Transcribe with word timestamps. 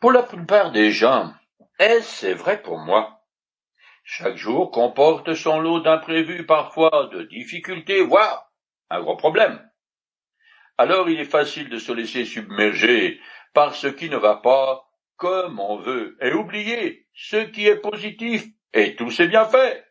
Pour 0.00 0.12
la 0.12 0.22
plupart 0.22 0.70
des 0.70 0.92
gens, 0.92 1.34
est-ce 1.80 2.28
vrai 2.28 2.62
pour 2.62 2.78
moi? 2.78 3.24
Chaque 4.04 4.36
jour 4.36 4.70
comporte 4.70 5.34
son 5.34 5.58
lot 5.58 5.80
d'imprévus, 5.80 6.46
parfois 6.46 7.08
de 7.12 7.24
difficultés, 7.24 8.02
voire 8.02 8.48
un 8.90 9.00
gros 9.00 9.16
problème. 9.16 9.60
Alors 10.76 11.10
il 11.10 11.18
est 11.18 11.24
facile 11.24 11.68
de 11.68 11.78
se 11.78 11.90
laisser 11.90 12.24
submerger 12.24 13.20
par 13.54 13.74
ce 13.74 13.88
qui 13.88 14.08
ne 14.08 14.16
va 14.16 14.36
pas 14.36 14.88
comme 15.16 15.58
on 15.58 15.78
veut 15.78 16.16
et 16.20 16.32
oublier 16.32 17.08
ce 17.12 17.38
qui 17.38 17.66
est 17.66 17.80
positif 17.80 18.46
et 18.72 18.94
tout 18.94 19.10
s'est 19.10 19.26
bien 19.26 19.46
fait. 19.46 19.84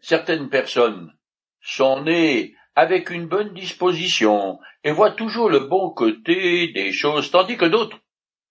Certaines 0.00 0.48
personnes 0.48 1.16
sont 1.60 2.02
nées 2.02 2.56
avec 2.74 3.10
une 3.10 3.28
bonne 3.28 3.54
disposition 3.54 4.58
et 4.82 4.90
voient 4.90 5.12
toujours 5.12 5.50
le 5.50 5.60
bon 5.60 5.90
côté 5.90 6.66
des 6.72 6.90
choses, 6.90 7.30
tandis 7.30 7.56
que 7.56 7.64
d'autres 7.64 8.00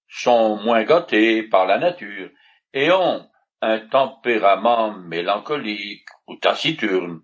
sont 0.08 0.58
moins 0.58 0.84
gâtés 0.84 1.44
par 1.44 1.66
la 1.66 1.78
nature 1.78 2.30
et 2.74 2.92
ont 2.92 3.30
un 3.62 3.80
tempérament 3.80 4.92
mélancolique 4.92 6.08
ou 6.28 6.36
taciturne. 6.36 7.22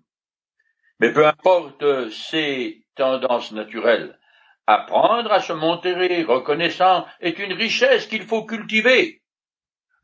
Mais 1.00 1.12
peu 1.12 1.26
importe 1.26 2.10
ces 2.10 2.86
tendances 2.94 3.52
naturelles, 3.52 4.18
apprendre 4.66 5.32
à 5.32 5.40
se 5.40 5.52
montrer 5.52 6.22
reconnaissant 6.22 7.06
est 7.20 7.38
une 7.38 7.52
richesse 7.52 8.06
qu'il 8.06 8.22
faut 8.22 8.44
cultiver. 8.44 9.22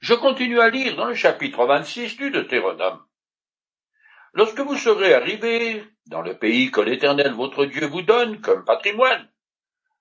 Je 0.00 0.14
continue 0.14 0.60
à 0.60 0.70
lire 0.70 0.96
dans 0.96 1.06
le 1.06 1.14
chapitre 1.14 1.66
26 1.66 2.16
du 2.16 2.30
Deutéronome. 2.30 3.04
Lorsque 4.32 4.60
vous 4.60 4.76
serez 4.76 5.12
arrivés 5.14 5.84
dans 6.06 6.22
le 6.22 6.38
pays 6.38 6.70
que 6.70 6.80
l'Éternel 6.80 7.32
votre 7.32 7.64
Dieu 7.64 7.86
vous 7.86 8.02
donne 8.02 8.40
comme 8.40 8.64
patrimoine, 8.64 9.28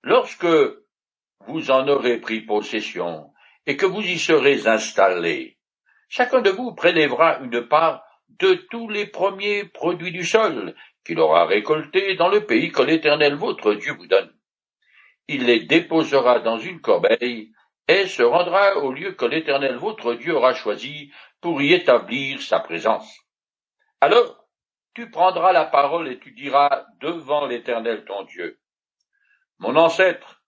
lorsque 0.04 0.48
vous 1.48 1.72
en 1.72 1.88
aurez 1.88 2.20
pris 2.20 2.42
possession 2.42 3.34
et 3.66 3.78
que 3.78 3.86
vous 3.86 4.02
y 4.02 4.18
serez 4.18 4.68
installés, 4.68 5.58
chacun 6.08 6.42
de 6.42 6.50
vous 6.50 6.74
prélèvera 6.74 7.40
une 7.40 7.68
part 7.68 8.04
de 8.28 8.54
tous 8.70 8.90
les 8.90 9.08
premiers 9.08 9.66
produits 9.66 10.12
du 10.12 10.26
sol 10.26 10.76
qu'il 11.06 11.20
aura 11.20 11.46
récoltés 11.46 12.16
dans 12.16 12.30
le 12.30 12.46
pays 12.46 12.72
que 12.72 12.82
l'Éternel 12.82 13.36
votre 13.36 13.74
Dieu 13.74 13.94
vous 13.94 14.08
donne. 14.08 14.32
Il 15.28 15.46
les 15.46 15.62
déposera 15.62 16.40
dans 16.40 16.60
une 16.60 16.82
corbeille 16.82 17.52
et 17.88 18.08
se 18.08 18.24
rendra 18.24 18.78
au 18.78 18.92
lieu 18.92 19.14
que 19.14 19.26
l'Éternel 19.26 19.76
votre 19.76 20.14
Dieu 20.14 20.36
aura 20.36 20.54
choisi 20.54 21.12
pour 21.42 21.62
y 21.62 21.74
établir 21.74 22.42
sa 22.42 22.60
présence. 22.60 23.20
Alors, 24.02 24.48
tu 24.94 25.10
prendras 25.10 25.52
la 25.52 25.66
parole 25.66 26.08
et 26.08 26.20
tu 26.20 26.32
diras 26.32 26.86
devant 27.00 27.46
l'Éternel 27.46 28.06
ton 28.06 28.24
Dieu. 28.24 28.60
Mon 29.60 29.76
ancêtre 29.76 30.39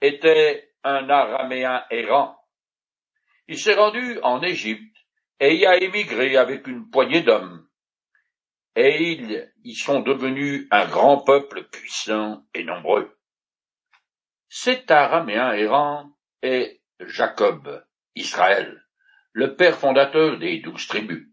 était 0.00 0.72
un 0.84 1.08
araméen 1.08 1.84
errant. 1.90 2.38
Il 3.48 3.58
s'est 3.58 3.74
rendu 3.74 4.18
en 4.22 4.42
Égypte 4.42 4.96
et 5.40 5.56
y 5.56 5.66
a 5.66 5.76
émigré 5.76 6.36
avec 6.36 6.66
une 6.66 6.90
poignée 6.90 7.22
d'hommes. 7.22 7.66
Et 8.74 9.12
ils 9.12 9.52
y 9.64 9.74
sont 9.74 10.00
devenus 10.00 10.66
un 10.70 10.86
grand 10.86 11.22
peuple 11.22 11.64
puissant 11.64 12.44
et 12.54 12.64
nombreux. 12.64 13.16
Cet 14.48 14.90
araméen 14.90 15.52
errant 15.52 16.10
est 16.42 16.80
Jacob, 17.00 17.84
Israël, 18.14 18.84
le 19.32 19.56
père 19.56 19.78
fondateur 19.78 20.38
des 20.38 20.60
douze 20.60 20.86
tribus 20.86 21.26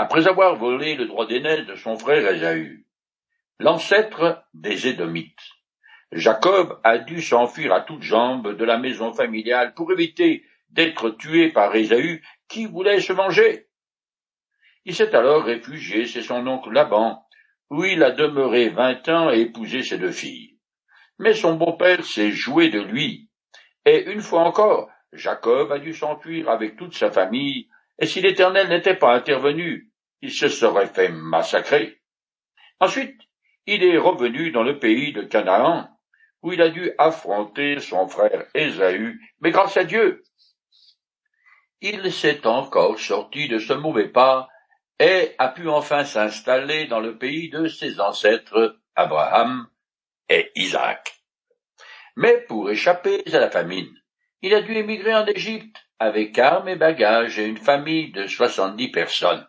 après 0.00 0.26
avoir 0.26 0.56
volé 0.56 0.94
le 0.94 1.06
droit 1.06 1.26
d'aînesse 1.26 1.66
de 1.66 1.74
son 1.74 1.96
frère 1.96 2.26
Ésaü, 2.32 2.86
l'ancêtre 3.58 4.42
des 4.54 4.88
Édomites. 4.88 5.38
Jacob 6.12 6.80
a 6.82 6.98
dû 6.98 7.22
s'enfuir 7.22 7.72
à 7.72 7.82
toutes 7.82 8.02
jambes 8.02 8.56
de 8.56 8.64
la 8.64 8.78
maison 8.78 9.12
familiale 9.12 9.74
pour 9.74 9.92
éviter 9.92 10.44
d'être 10.70 11.10
tué 11.10 11.50
par 11.50 11.74
Ésaü 11.74 12.22
qui 12.48 12.66
voulait 12.66 13.00
se 13.00 13.12
venger. 13.12 13.68
Il 14.84 14.94
s'est 14.94 15.14
alors 15.14 15.44
réfugié 15.44 16.06
chez 16.06 16.22
son 16.22 16.46
oncle 16.46 16.72
Laban, 16.72 17.24
où 17.70 17.84
il 17.84 18.02
a 18.02 18.10
demeuré 18.10 18.70
vingt 18.70 19.08
ans 19.08 19.30
et 19.30 19.40
épousé 19.40 19.82
ses 19.82 19.98
deux 19.98 20.10
filles. 20.10 20.58
Mais 21.18 21.34
son 21.34 21.54
beau-père 21.54 22.04
s'est 22.04 22.32
joué 22.32 22.70
de 22.70 22.80
lui, 22.80 23.28
et 23.84 24.10
une 24.10 24.20
fois 24.20 24.42
encore, 24.42 24.90
Jacob 25.12 25.70
a 25.70 25.78
dû 25.78 25.92
s'enfuir 25.92 26.48
avec 26.48 26.76
toute 26.76 26.94
sa 26.94 27.10
famille, 27.10 27.68
et 28.00 28.06
si 28.06 28.20
l'Éternel 28.20 28.68
n'était 28.68 28.96
pas 28.96 29.14
intervenu, 29.14 29.92
il 30.22 30.32
se 30.32 30.48
serait 30.48 30.86
fait 30.86 31.10
massacrer. 31.10 32.00
Ensuite, 32.80 33.20
il 33.66 33.84
est 33.84 33.98
revenu 33.98 34.50
dans 34.50 34.62
le 34.62 34.78
pays 34.78 35.12
de 35.12 35.22
Canaan, 35.22 35.88
où 36.42 36.52
il 36.52 36.62
a 36.62 36.68
dû 36.68 36.92
affronter 36.98 37.80
son 37.80 38.08
frère 38.08 38.46
Ésaü, 38.54 39.18
mais 39.40 39.50
grâce 39.50 39.76
à 39.76 39.84
Dieu, 39.84 40.22
il 41.80 42.12
s'est 42.12 42.46
encore 42.46 42.98
sorti 42.98 43.48
de 43.48 43.58
ce 43.58 43.72
mauvais 43.72 44.08
pas 44.08 44.48
et 44.98 45.34
a 45.38 45.48
pu 45.48 45.68
enfin 45.68 46.04
s'installer 46.04 46.86
dans 46.86 47.00
le 47.00 47.16
pays 47.16 47.48
de 47.48 47.68
ses 47.68 48.00
ancêtres 48.00 48.78
Abraham 48.94 49.66
et 50.28 50.50
Isaac. 50.56 51.22
Mais 52.16 52.42
pour 52.42 52.70
échapper 52.70 53.22
à 53.32 53.38
la 53.38 53.50
famine, 53.50 53.90
il 54.42 54.54
a 54.54 54.60
dû 54.60 54.74
émigrer 54.74 55.14
en 55.14 55.26
Égypte 55.26 55.76
avec 55.98 56.38
armes 56.38 56.68
et 56.68 56.76
bagages 56.76 57.38
et 57.38 57.46
une 57.46 57.56
famille 57.56 58.12
de 58.12 58.26
soixante-dix 58.26 58.90
personnes. 58.90 59.46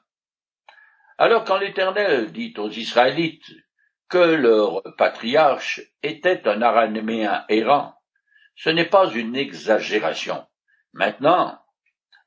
Alors 1.18 1.44
quand 1.44 1.58
l'Éternel 1.58 2.32
dit 2.32 2.54
aux 2.58 2.70
Israélites 2.70 3.52
que 4.12 4.18
leur 4.18 4.84
patriarche 4.98 5.82
était 6.04 6.46
un 6.48 6.62
araméen 6.62 7.46
errant, 7.48 7.96
ce 8.56 8.70
n'est 8.70 8.90
pas 8.90 9.10
une 9.10 9.38
exagération. 9.38 10.46
Maintenant, 10.94 11.58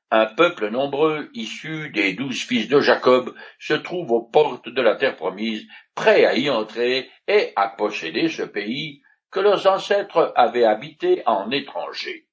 un 0.09 0.25
peuple 0.25 0.69
nombreux 0.69 1.29
issu 1.33 1.91
des 1.91 2.13
douze 2.13 2.41
fils 2.41 2.67
de 2.67 2.79
Jacob 2.79 3.35
se 3.59 3.75
trouve 3.75 4.11
aux 4.11 4.23
portes 4.23 4.67
de 4.67 4.81
la 4.81 4.95
terre 4.95 5.15
promise, 5.15 5.67
prêt 5.93 6.25
à 6.25 6.35
y 6.35 6.49
entrer 6.49 7.09
et 7.27 7.53
à 7.55 7.69
posséder 7.69 8.29
ce 8.29 8.43
pays 8.43 9.03
que 9.29 9.39
leurs 9.39 9.67
ancêtres 9.67 10.33
avaient 10.35 10.65
habité 10.65 11.21
en 11.27 11.51
étranger. 11.51 12.27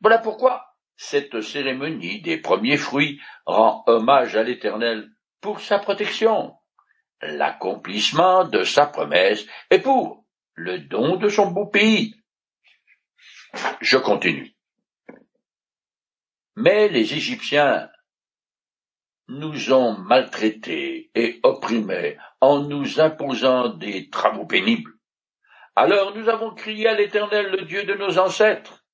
Voilà 0.00 0.18
pourquoi 0.18 0.68
cette 0.96 1.42
cérémonie 1.42 2.22
des 2.22 2.38
premiers 2.38 2.78
fruits 2.78 3.20
rend 3.44 3.84
hommage 3.86 4.36
à 4.36 4.42
l'Éternel 4.42 5.10
pour 5.42 5.60
sa 5.60 5.78
protection, 5.78 6.55
l'accomplissement 7.22 8.44
de 8.44 8.62
sa 8.62 8.86
promesse 8.86 9.46
et 9.70 9.78
pour 9.78 10.24
le 10.54 10.80
don 10.80 11.16
de 11.16 11.28
son 11.28 11.50
beau 11.50 11.66
pays. 11.66 12.14
Je 13.80 13.96
continue. 13.96 14.54
Mais 16.56 16.88
les 16.88 17.14
Égyptiens 17.14 17.90
nous 19.28 19.72
ont 19.72 19.96
maltraités 19.98 21.10
et 21.14 21.40
opprimés 21.42 22.16
en 22.40 22.60
nous 22.60 23.00
imposant 23.00 23.68
des 23.68 24.08
travaux 24.08 24.46
pénibles. 24.46 24.92
Alors 25.74 26.16
nous 26.16 26.28
avons 26.28 26.54
crié 26.54 26.88
à 26.88 26.94
l'Éternel, 26.94 27.50
le 27.50 27.64
Dieu 27.64 27.84
de 27.84 27.94
nos 27.94 28.18
ancêtres, 28.18 28.84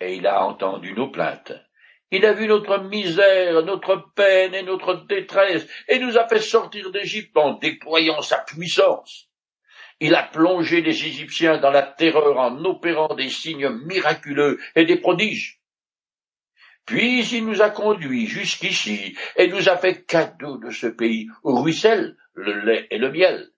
et 0.00 0.16
il 0.16 0.26
a 0.26 0.44
entendu 0.44 0.92
nos 0.92 1.10
plaintes. 1.10 1.52
Il 2.10 2.24
a 2.26 2.32
vu 2.32 2.46
notre 2.46 2.78
misère, 2.78 3.62
notre 3.64 4.12
peine 4.14 4.54
et 4.54 4.62
notre 4.62 5.06
détresse, 5.06 5.66
et 5.88 5.98
nous 5.98 6.16
a 6.16 6.28
fait 6.28 6.40
sortir 6.40 6.90
d'Égypte 6.90 7.36
en 7.36 7.54
déployant 7.54 8.22
sa 8.22 8.38
puissance. 8.38 9.28
Il 10.00 10.14
a 10.14 10.22
plongé 10.22 10.80
les 10.80 11.06
Égyptiens 11.06 11.58
dans 11.58 11.70
la 11.70 11.82
terreur 11.82 12.38
en 12.38 12.64
opérant 12.64 13.14
des 13.14 13.30
signes 13.30 13.68
miraculeux 13.68 14.60
et 14.74 14.84
des 14.84 14.96
prodiges. 14.96 15.60
Puis 16.86 17.24
il 17.32 17.46
nous 17.46 17.62
a 17.62 17.70
conduits 17.70 18.26
jusqu'ici 18.26 19.16
et 19.36 19.48
nous 19.48 19.68
a 19.68 19.76
fait 19.76 20.04
cadeau 20.04 20.58
de 20.58 20.70
ce 20.70 20.86
pays 20.86 21.28
où 21.42 21.54
ruisselle 21.62 22.16
le 22.34 22.60
lait 22.60 22.86
et 22.90 22.98
le 22.98 23.10
miel. 23.10 23.50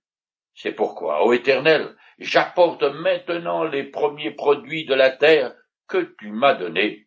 C'est 0.54 0.72
pourquoi, 0.72 1.24
ô 1.26 1.32
Éternel, 1.32 1.96
j'apporte 2.18 2.82
maintenant 2.82 3.64
les 3.64 3.84
premiers 3.84 4.30
produits 4.30 4.86
de 4.86 4.94
la 4.94 5.10
terre 5.10 5.54
que 5.88 6.14
tu 6.18 6.30
m'as 6.30 6.54
donnés 6.54 7.05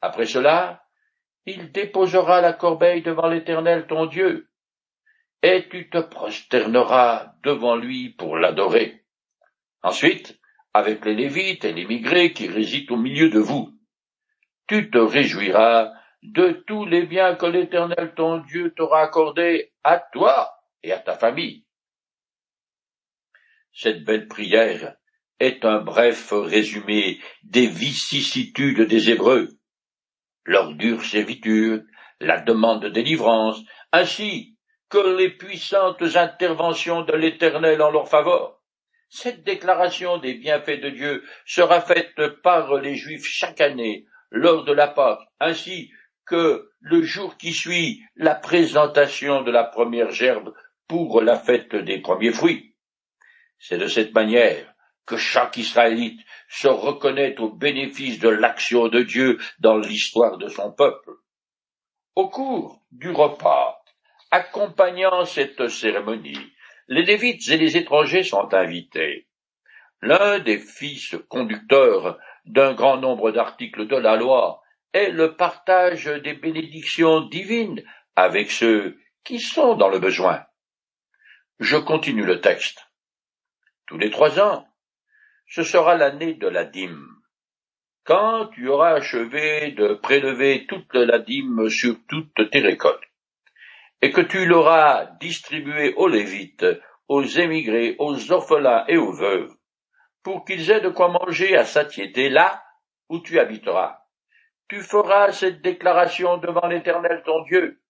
après 0.00 0.26
cela, 0.26 0.84
il 1.46 1.72
déposera 1.72 2.40
la 2.40 2.52
corbeille 2.52 3.02
devant 3.02 3.28
l'Éternel 3.28 3.86
ton 3.86 4.06
Dieu, 4.06 4.50
et 5.42 5.68
tu 5.70 5.88
te 5.88 5.98
prosterneras 5.98 7.32
devant 7.42 7.76
lui 7.76 8.10
pour 8.10 8.36
l'adorer. 8.36 9.04
Ensuite, 9.82 10.38
avec 10.74 11.04
les 11.04 11.14
Lévites 11.14 11.64
et 11.64 11.72
les 11.72 11.86
migrés 11.86 12.32
qui 12.32 12.48
résident 12.48 12.94
au 12.94 12.98
milieu 12.98 13.30
de 13.30 13.38
vous, 13.38 13.72
tu 14.66 14.90
te 14.90 14.98
réjouiras 14.98 15.92
de 16.22 16.62
tous 16.66 16.84
les 16.84 17.06
biens 17.06 17.36
que 17.36 17.46
l'Éternel 17.46 18.12
ton 18.14 18.38
Dieu 18.38 18.74
t'aura 18.74 19.02
accordés 19.02 19.72
à 19.84 19.98
toi 19.98 20.52
et 20.82 20.92
à 20.92 20.98
ta 20.98 21.16
famille. 21.16 21.64
Cette 23.72 24.04
belle 24.04 24.26
prière 24.26 24.96
est 25.38 25.64
un 25.64 25.80
bref 25.80 26.32
résumé 26.32 27.20
des 27.44 27.66
vicissitudes 27.66 28.82
des 28.82 29.10
Hébreux 29.10 29.57
leur 30.48 30.72
dure 30.72 31.04
servitude, 31.04 31.86
la 32.20 32.40
demande 32.40 32.82
de 32.82 32.88
délivrance, 32.88 33.60
ainsi 33.92 34.56
que 34.88 35.16
les 35.16 35.28
puissantes 35.28 36.02
interventions 36.16 37.02
de 37.02 37.12
l'Éternel 37.12 37.82
en 37.82 37.90
leur 37.90 38.08
faveur. 38.08 38.58
Cette 39.10 39.44
déclaration 39.44 40.16
des 40.16 40.34
bienfaits 40.34 40.80
de 40.80 40.88
Dieu 40.88 41.24
sera 41.44 41.82
faite 41.82 42.18
par 42.42 42.74
les 42.76 42.96
Juifs 42.96 43.26
chaque 43.26 43.60
année 43.60 44.06
lors 44.30 44.64
de 44.64 44.72
la 44.72 44.88
Pâque, 44.88 45.20
ainsi 45.38 45.90
que 46.26 46.70
le 46.80 47.02
jour 47.02 47.36
qui 47.36 47.52
suit 47.52 48.02
la 48.16 48.34
présentation 48.34 49.42
de 49.42 49.50
la 49.50 49.64
première 49.64 50.10
gerbe 50.10 50.54
pour 50.86 51.20
la 51.20 51.38
fête 51.38 51.74
des 51.74 52.00
premiers 52.00 52.32
fruits. 52.32 52.74
C'est 53.58 53.78
de 53.78 53.86
cette 53.86 54.14
manière 54.14 54.74
que 55.08 55.16
chaque 55.16 55.56
Israélite 55.56 56.20
se 56.48 56.68
reconnaît 56.68 57.36
au 57.38 57.50
bénéfice 57.50 58.18
de 58.18 58.28
l'action 58.28 58.88
de 58.88 59.02
Dieu 59.02 59.38
dans 59.58 59.78
l'histoire 59.78 60.36
de 60.36 60.48
son 60.48 60.70
peuple. 60.70 61.10
Au 62.14 62.28
cours 62.28 62.82
du 62.92 63.10
repas, 63.10 63.82
accompagnant 64.30 65.24
cette 65.24 65.68
cérémonie, 65.68 66.52
les 66.88 67.02
Lévites 67.02 67.48
et 67.48 67.56
les 67.56 67.76
étrangers 67.76 68.22
sont 68.22 68.52
invités. 68.52 69.26
L'un 70.02 70.38
des 70.38 70.58
fils 70.58 71.16
conducteurs 71.28 72.18
d'un 72.44 72.74
grand 72.74 72.98
nombre 72.98 73.30
d'articles 73.30 73.86
de 73.88 73.96
la 73.96 74.16
loi 74.16 74.62
est 74.92 75.10
le 75.10 75.36
partage 75.36 76.04
des 76.06 76.34
bénédictions 76.34 77.22
divines 77.22 77.82
avec 78.14 78.50
ceux 78.50 78.98
qui 79.24 79.40
sont 79.40 79.74
dans 79.74 79.88
le 79.88 79.98
besoin. 79.98 80.44
Je 81.60 81.76
continue 81.76 82.24
le 82.24 82.40
texte. 82.40 82.86
Tous 83.86 83.98
les 83.98 84.10
trois 84.10 84.38
ans, 84.38 84.67
ce 85.48 85.62
sera 85.62 85.96
l'année 85.96 86.34
de 86.34 86.46
la 86.46 86.64
dîme. 86.64 87.06
Quand 88.04 88.48
tu 88.48 88.68
auras 88.68 88.92
achevé 88.92 89.72
de 89.72 89.94
prélever 89.94 90.66
toute 90.66 90.94
la 90.94 91.18
dîme 91.18 91.68
sur 91.68 91.96
toutes 92.08 92.50
tes 92.50 92.60
récoltes, 92.60 93.02
et 94.00 94.12
que 94.12 94.20
tu 94.20 94.46
l'auras 94.46 95.06
distribuée 95.20 95.94
aux 95.94 96.08
Lévites, 96.08 96.66
aux 97.08 97.24
émigrés, 97.24 97.96
aux 97.98 98.32
orphelins 98.32 98.84
et 98.88 98.96
aux 98.96 99.12
veuves, 99.12 99.52
pour 100.22 100.44
qu'ils 100.44 100.70
aient 100.70 100.80
de 100.80 100.90
quoi 100.90 101.08
manger 101.08 101.56
à 101.56 101.64
satiété 101.64 102.28
là 102.28 102.62
où 103.08 103.20
tu 103.20 103.38
habiteras. 103.40 103.98
Tu 104.68 104.82
feras 104.82 105.32
cette 105.32 105.62
déclaration 105.62 106.36
devant 106.36 106.66
l'Éternel 106.66 107.22
ton 107.24 107.42
Dieu. 107.44 107.80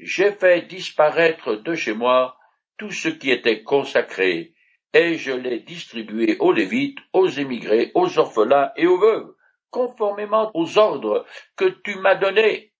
J'ai 0.00 0.32
fait 0.32 0.62
disparaître 0.62 1.54
de 1.54 1.74
chez 1.74 1.94
moi 1.94 2.36
tout 2.78 2.90
ce 2.90 3.08
qui 3.08 3.30
était 3.30 3.62
consacré, 3.62 4.54
et 4.92 5.16
je 5.16 5.32
l'ai 5.32 5.60
distribué 5.60 6.36
aux 6.40 6.52
Lévites, 6.52 6.98
aux 7.12 7.28
émigrés, 7.28 7.92
aux 7.94 8.18
orphelins 8.18 8.70
et 8.76 8.86
aux 8.86 8.98
veuves, 8.98 9.34
conformément 9.70 10.50
aux 10.54 10.78
ordres 10.78 11.26
que 11.56 11.66
tu 11.84 11.96
m'as 11.96 12.16
donnés. 12.16 12.72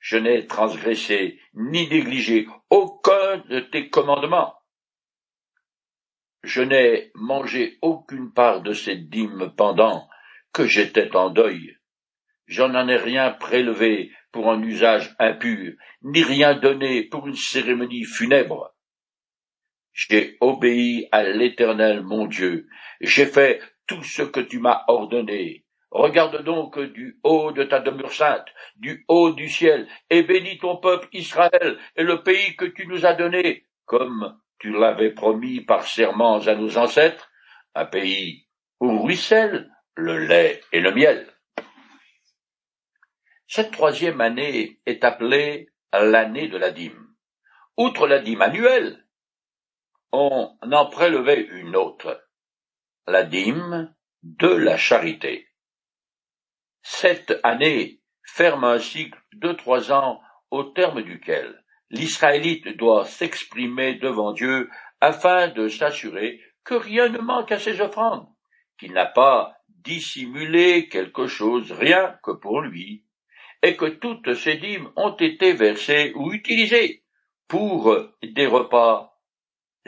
Je 0.00 0.16
n'ai 0.16 0.46
transgressé 0.46 1.40
ni 1.54 1.88
négligé 1.88 2.46
aucun 2.70 3.38
de 3.48 3.60
tes 3.60 3.88
commandements. 3.88 4.54
Je 6.44 6.62
n'ai 6.62 7.10
mangé 7.14 7.78
aucune 7.82 8.32
part 8.32 8.62
de 8.62 8.72
cette 8.72 9.08
dîme 9.08 9.52
pendant 9.56 10.08
que 10.52 10.66
j'étais 10.66 11.14
en 11.16 11.30
deuil. 11.30 11.76
Je 12.46 12.62
n'en 12.62 12.88
ai 12.88 12.96
rien 12.96 13.30
prélevé 13.30 14.12
pour 14.32 14.50
un 14.50 14.62
usage 14.62 15.14
impur, 15.18 15.74
ni 16.02 16.22
rien 16.22 16.54
donné 16.54 17.04
pour 17.04 17.26
une 17.26 17.34
cérémonie 17.34 18.04
funèbre. 18.04 18.74
J'ai 19.98 20.36
obéi 20.40 21.08
à 21.10 21.24
l'Éternel 21.24 22.04
mon 22.04 22.26
Dieu, 22.26 22.68
j'ai 23.00 23.26
fait 23.26 23.60
tout 23.88 24.04
ce 24.04 24.22
que 24.22 24.38
tu 24.38 24.60
m'as 24.60 24.84
ordonné. 24.86 25.64
Regarde 25.90 26.44
donc 26.44 26.78
du 26.78 27.18
haut 27.24 27.50
de 27.50 27.64
ta 27.64 27.80
demeure 27.80 28.12
sainte, 28.12 28.46
du 28.76 29.04
haut 29.08 29.32
du 29.32 29.48
ciel, 29.48 29.88
et 30.08 30.22
bénis 30.22 30.58
ton 30.58 30.76
peuple 30.76 31.08
Israël 31.12 31.78
et 31.96 32.04
le 32.04 32.22
pays 32.22 32.54
que 32.54 32.66
tu 32.66 32.86
nous 32.86 33.06
as 33.06 33.14
donné, 33.14 33.64
comme 33.86 34.40
tu 34.60 34.70
l'avais 34.70 35.10
promis 35.10 35.62
par 35.62 35.84
serments 35.84 36.46
à 36.46 36.54
nos 36.54 36.78
ancêtres, 36.78 37.28
un 37.74 37.86
pays 37.86 38.46
où 38.78 39.02
ruisselle 39.02 39.68
le 39.96 40.16
lait 40.16 40.60
et 40.72 40.78
le 40.78 40.92
miel. 40.92 41.26
Cette 43.48 43.72
troisième 43.72 44.20
année 44.20 44.78
est 44.86 45.02
appelée 45.02 45.70
l'année 45.92 46.46
de 46.46 46.56
la 46.56 46.70
dîme. 46.70 47.08
Outre 47.76 48.06
la 48.06 48.20
dîme 48.20 48.42
annuelle, 48.42 49.07
on 50.12 50.56
en 50.62 50.86
prélevait 50.86 51.42
une 51.42 51.76
autre, 51.76 52.22
la 53.06 53.24
dîme 53.24 53.94
de 54.22 54.48
la 54.48 54.76
charité. 54.76 55.48
Cette 56.82 57.38
année 57.42 58.00
ferme 58.24 58.64
un 58.64 58.78
cycle 58.78 59.20
de 59.34 59.52
trois 59.52 59.92
ans 59.92 60.20
au 60.50 60.64
terme 60.64 61.02
duquel 61.02 61.62
l'Israélite 61.90 62.76
doit 62.76 63.04
s'exprimer 63.04 63.94
devant 63.94 64.32
Dieu 64.32 64.70
afin 65.00 65.48
de 65.48 65.68
s'assurer 65.68 66.40
que 66.64 66.74
rien 66.74 67.08
ne 67.08 67.18
manque 67.18 67.52
à 67.52 67.58
ses 67.58 67.80
offrandes, 67.80 68.26
qu'il 68.78 68.92
n'a 68.92 69.06
pas 69.06 69.56
dissimulé 69.68 70.88
quelque 70.88 71.26
chose 71.26 71.72
rien 71.72 72.18
que 72.22 72.32
pour 72.32 72.60
lui, 72.60 73.04
et 73.62 73.76
que 73.76 73.86
toutes 73.86 74.34
ces 74.34 74.56
dîmes 74.56 74.90
ont 74.96 75.16
été 75.16 75.52
versées 75.52 76.12
ou 76.14 76.32
utilisées 76.32 77.04
pour 77.48 77.96
des 78.22 78.46
repas 78.46 79.07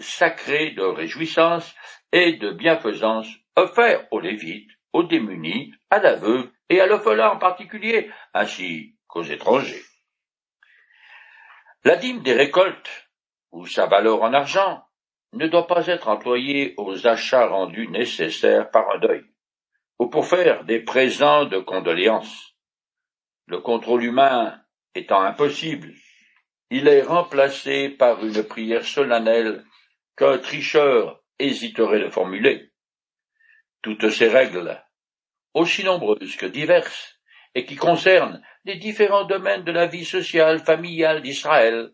sacrés 0.00 0.72
de 0.72 0.82
réjouissance 0.82 1.74
et 2.12 2.34
de 2.34 2.52
bienfaisance 2.52 3.28
offerts 3.56 4.06
aux 4.10 4.20
Lévites, 4.20 4.70
aux 4.92 5.04
démunis, 5.04 5.72
à 5.90 5.98
la 5.98 6.16
et 6.68 6.80
à 6.80 6.86
l'orphelin 6.86 7.30
en 7.30 7.38
particulier, 7.38 8.10
ainsi 8.34 8.96
qu'aux 9.06 9.22
étrangers. 9.22 9.82
La 11.84 11.96
dîme 11.96 12.22
des 12.22 12.34
récoltes, 12.34 13.08
ou 13.52 13.66
sa 13.66 13.86
valeur 13.86 14.22
en 14.22 14.32
argent, 14.32 14.84
ne 15.32 15.46
doit 15.46 15.66
pas 15.66 15.86
être 15.86 16.08
employée 16.08 16.74
aux 16.76 17.06
achats 17.06 17.46
rendus 17.46 17.88
nécessaires 17.88 18.70
par 18.70 18.90
un 18.90 18.98
deuil, 18.98 19.24
ou 19.98 20.08
pour 20.08 20.26
faire 20.26 20.64
des 20.64 20.80
présents 20.80 21.44
de 21.44 21.58
condoléances. 21.58 22.54
Le 23.46 23.58
contrôle 23.60 24.04
humain 24.04 24.60
étant 24.94 25.22
impossible, 25.22 25.92
il 26.70 26.86
est 26.86 27.02
remplacé 27.02 27.88
par 27.88 28.24
une 28.24 28.44
prière 28.44 28.84
solennelle 28.84 29.64
qu'un 30.20 30.36
tricheur 30.36 31.22
hésiterait 31.38 32.00
de 32.00 32.10
formuler. 32.10 32.72
Toutes 33.80 34.10
ces 34.10 34.28
règles, 34.28 34.78
aussi 35.54 35.82
nombreuses 35.82 36.36
que 36.36 36.44
diverses, 36.44 37.18
et 37.54 37.64
qui 37.64 37.76
concernent 37.76 38.42
les 38.66 38.76
différents 38.76 39.24
domaines 39.24 39.64
de 39.64 39.72
la 39.72 39.86
vie 39.86 40.04
sociale, 40.04 40.60
familiale 40.60 41.22
d'Israël, 41.22 41.92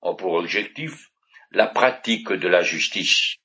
ont 0.00 0.16
pour 0.16 0.32
objectif 0.32 1.10
la 1.50 1.66
pratique 1.66 2.32
de 2.32 2.48
la 2.48 2.62
justice. 2.62 3.36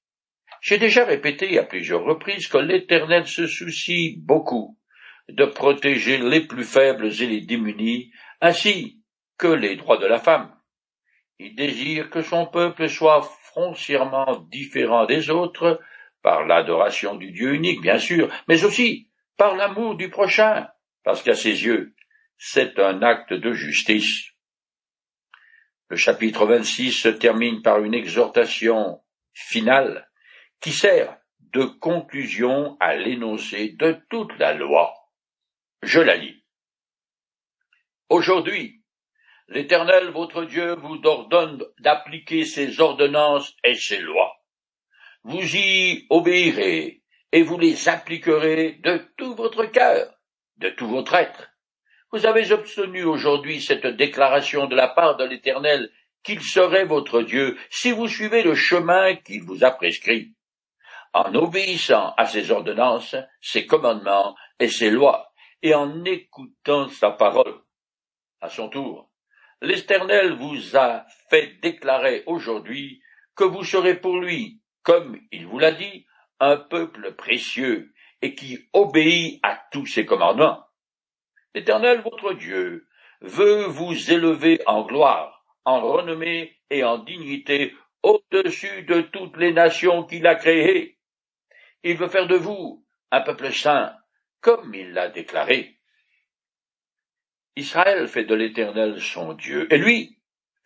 J'ai 0.62 0.77
déjà 0.77 1.03
répété 1.03 1.60
à 1.60 1.63
plusieurs 1.63 2.06
reprises 2.06 2.48
que 2.48 2.57
l'Éternel 2.57 3.27
se 3.27 3.45
soucie 3.45 4.15
beaucoup 4.19 4.80
de 5.27 5.44
protéger 5.44 6.18
les 6.18 6.48
plus 6.48 6.63
faibles 6.63 7.07
et 7.07 7.27
les 7.27 7.42
démunis, 7.42 8.13
ainsi 8.39 9.03
que 9.38 9.48
les 9.48 9.75
droits 9.75 9.98
de 9.98 10.08
la 10.08 10.20
femme. 10.20 10.56
Il 11.39 11.56
désire 11.56 12.10
que 12.10 12.22
son 12.22 12.48
peuple 12.48 12.89
soit 12.89 13.22
foncièrement 13.53 14.38
différent 14.51 15.06
des 15.06 15.29
autres, 15.29 15.79
par 16.22 16.46
l'adoration 16.46 17.15
du 17.15 17.32
Dieu 17.32 17.53
unique, 17.53 17.82
bien 17.82 18.00
sûr, 18.00 18.29
mais 18.48 18.65
aussi 18.65 19.10
par 19.38 19.56
l'amour 19.56 19.96
du 19.96 20.10
prochain, 20.10 20.67
parce 21.03 21.22
qu'à 21.22 21.36
ses 21.36 21.63
yeux, 21.63 21.96
c'est 22.38 22.79
un 22.79 23.01
acte 23.01 23.34
de 23.34 23.53
justice. 23.53 24.32
Le 25.89 25.96
chapitre 25.96 26.46
26 26.46 26.91
se 26.91 27.08
termine 27.08 27.62
par 27.62 27.82
une 27.84 27.94
exhortation 27.94 29.01
finale 29.34 30.10
qui 30.60 30.72
sert 30.72 31.17
de 31.53 31.63
conclusion 31.63 32.75
à 32.79 32.96
l'énoncé 32.96 33.70
de 33.70 33.98
toute 34.10 34.38
la 34.38 34.53
loi. 34.53 34.94
Je 35.82 36.01
la 36.01 36.17
lis. 36.17 36.44
Aujourd'hui, 38.10 38.76
l'Éternel 39.48 40.10
votre 40.10 40.44
Dieu 40.44 40.75
vous 40.75 41.00
ordonne 41.04 41.63
d'appliquer 41.80 42.46
ses 42.46 42.80
ordonnances 42.80 43.54
et 43.63 43.75
ses 43.75 44.00
lois. 44.00 44.42
Vous 45.24 45.56
y 45.56 46.06
obéirez 46.10 47.01
et 47.32 47.44
vous 47.44 47.58
les 47.58 47.89
appliquerez 47.89 48.80
de 48.84 49.10
tout 49.18 49.36
votre 49.36 49.66
cœur 49.66 50.18
de 50.58 50.70
tout 50.70 50.88
votre 50.88 51.13
être. 51.16 51.50
Vous 52.12 52.25
avez 52.25 52.51
obtenu 52.51 53.04
aujourd'hui 53.04 53.62
cette 53.62 53.86
déclaration 53.86 54.68
de 54.68 54.75
la 54.75 54.88
part 54.88 55.18
de 55.18 55.25
l'Éternel 55.25 55.92
qu'il 56.24 56.42
serait 56.42 56.86
votre 56.86 57.22
Dieu 57.22 57.58
si 57.70 57.92
vous 57.92 58.08
suivez 58.08 58.44
le 58.44 58.56
chemin 58.56 59.16
qu'il 59.16 59.44
vous 59.44 59.63
a 59.63 59.72
prescrit, 59.72 60.34
en 61.13 61.34
obéissant 61.36 62.13
à 62.18 62.25
ses 62.25 62.51
ordonnances, 62.51 63.16
ses 63.42 63.66
commandements 63.66 64.36
et 64.60 64.68
ses 64.68 64.89
lois, 64.89 65.32
et 65.62 65.74
en 65.74 66.04
écoutant 66.06 66.88
sa 66.88 67.12
parole. 67.12 67.62
À 68.42 68.50
son 68.50 68.70
tour, 68.70 69.06
l'Éternel 69.61 70.33
vous 70.33 70.77
a 70.77 71.05
fait 71.29 71.59
déclarer 71.61 72.23
aujourd'hui 72.25 73.01
que 73.35 73.43
vous 73.43 73.63
serez 73.63 73.99
pour 73.99 74.19
lui, 74.19 74.61
comme 74.83 75.19
il 75.31 75.47
vous 75.47 75.59
l'a 75.59 75.71
dit, 75.71 76.05
un 76.39 76.57
peuple 76.57 77.13
précieux, 77.13 77.93
et 78.21 78.35
qui 78.35 78.67
obéit 78.73 79.39
à 79.43 79.61
tous 79.71 79.85
ses 79.85 80.05
commandements. 80.05 80.63
L'Éternel 81.53 82.01
votre 82.01 82.33
Dieu 82.33 82.87
veut 83.21 83.63
vous 83.65 84.11
élever 84.11 84.61
en 84.65 84.83
gloire, 84.85 85.45
en 85.65 85.81
renommée 85.81 86.57
et 86.69 86.83
en 86.83 86.99
dignité 86.99 87.75
au-dessus 88.03 88.83
de 88.83 89.01
toutes 89.01 89.37
les 89.37 89.53
nations 89.53 90.03
qu'il 90.03 90.27
a 90.27 90.35
créées. 90.35 90.99
Il 91.83 91.97
veut 91.97 92.09
faire 92.09 92.27
de 92.27 92.35
vous 92.35 92.85
un 93.11 93.21
peuple 93.21 93.51
saint, 93.51 93.95
comme 94.41 94.73
il 94.73 94.93
l'a 94.93 95.09
déclaré. 95.09 95.76
Israël 97.57 98.07
fait 98.07 98.23
de 98.23 98.35
l'Éternel 98.35 99.01
son 99.01 99.33
Dieu, 99.33 99.67
et 99.73 99.77
lui 99.77 100.19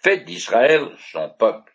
fait 0.04 0.26
d'Israël 0.26 0.90
son 1.12 1.30
peuple. 1.30 1.72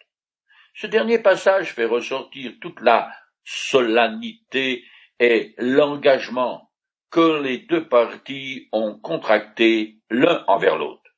Ce 0.75 0.87
dernier 0.87 1.18
passage 1.18 1.73
fait 1.73 1.87
ressortir 1.87 2.52
toute 2.61 2.80
la 2.82 3.11
solennité 3.42 4.85
et 5.18 5.54
l'engagement 5.56 6.70
que 7.11 7.40
les 7.42 7.58
deux 7.58 7.88
parties 7.88 8.68
ont 8.73 8.99
contracté 8.99 9.96
l'un 10.11 10.44
envers 10.49 10.76
l'autre. 10.76 11.11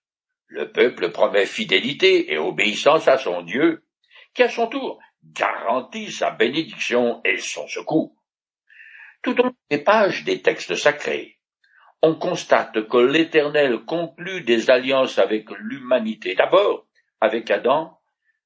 Le 0.46 0.70
peuple 0.70 1.10
promet 1.10 1.46
fidélité 1.46 2.32
et 2.32 2.38
obéissance 2.38 3.08
à 3.08 3.18
son 3.18 3.42
Dieu, 3.42 3.84
qui 4.32 4.44
à 4.44 4.48
son 4.48 4.68
tour 4.68 5.00
garantit 5.24 6.12
sa 6.12 6.30
bénédiction 6.30 7.20
et 7.24 7.38
son 7.38 7.66
secours. 7.66 8.14
Tout 9.22 9.40
au 9.40 9.42
long 9.42 9.54
des 9.70 9.78
pages 9.78 10.22
des 10.22 10.40
textes 10.40 10.76
sacrés, 10.76 11.37
on 12.02 12.14
constate 12.14 12.88
que 12.88 12.98
l'Éternel 12.98 13.84
conclut 13.84 14.42
des 14.42 14.70
alliances 14.70 15.18
avec 15.18 15.50
l'humanité, 15.58 16.34
d'abord 16.34 16.86
avec 17.20 17.50
Adam, 17.50 17.98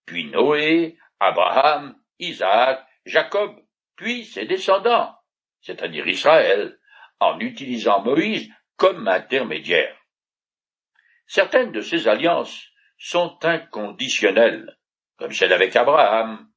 puis 0.06 0.25
Noé, 0.30 0.97
Abraham, 1.21 1.94
Isaac, 2.18 2.87
Jacob, 3.04 3.56
puis 3.97 4.25
ses 4.25 4.47
descendants, 4.47 5.14
c'est-à-dire 5.61 6.06
Israël, 6.09 6.78
en 7.21 7.38
utilisant 7.38 8.02
Moïse 8.02 8.49
comme 8.76 9.06
intermédiaire. 9.06 9.97
Certaines 11.26 11.73
de 11.73 11.80
ces 11.80 12.09
alliances 12.09 12.68
sont 12.99 13.38
inconditionnelles, 13.42 14.76
comme 15.16 15.32
celle 15.32 15.52
avec 15.52 15.76
Abraham, 15.76 16.49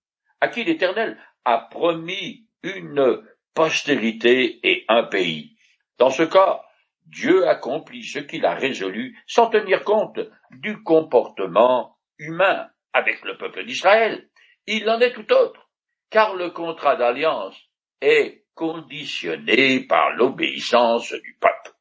à 0.41 0.47
qui 0.47 0.63
l'Éternel 0.63 1.17
a 1.43 1.59
promis 1.59 2.47
une 2.63 3.23
postérité 3.53 4.59
et 4.63 4.85
un 4.87 5.03
pays. 5.03 5.55
Dans 5.97 6.09
ce 6.09 6.23
cas, 6.23 6.64
Dieu 7.05 7.47
accomplit 7.47 8.03
ce 8.03 8.19
qu'il 8.19 8.45
a 8.45 8.55
résolu 8.55 9.17
sans 9.27 9.49
tenir 9.49 9.83
compte 9.83 10.19
du 10.51 10.81
comportement 10.83 11.97
humain 12.17 12.69
avec 12.93 13.23
le 13.23 13.37
peuple 13.37 13.65
d'Israël. 13.65 14.29
Il 14.67 14.89
en 14.89 14.99
est 14.99 15.13
tout 15.13 15.31
autre, 15.31 15.69
car 16.09 16.35
le 16.35 16.49
contrat 16.49 16.95
d'alliance 16.95 17.55
est 18.01 18.45
conditionné 18.55 19.81
par 19.81 20.11
l'obéissance 20.11 21.13
du 21.13 21.37
peuple. 21.39 21.75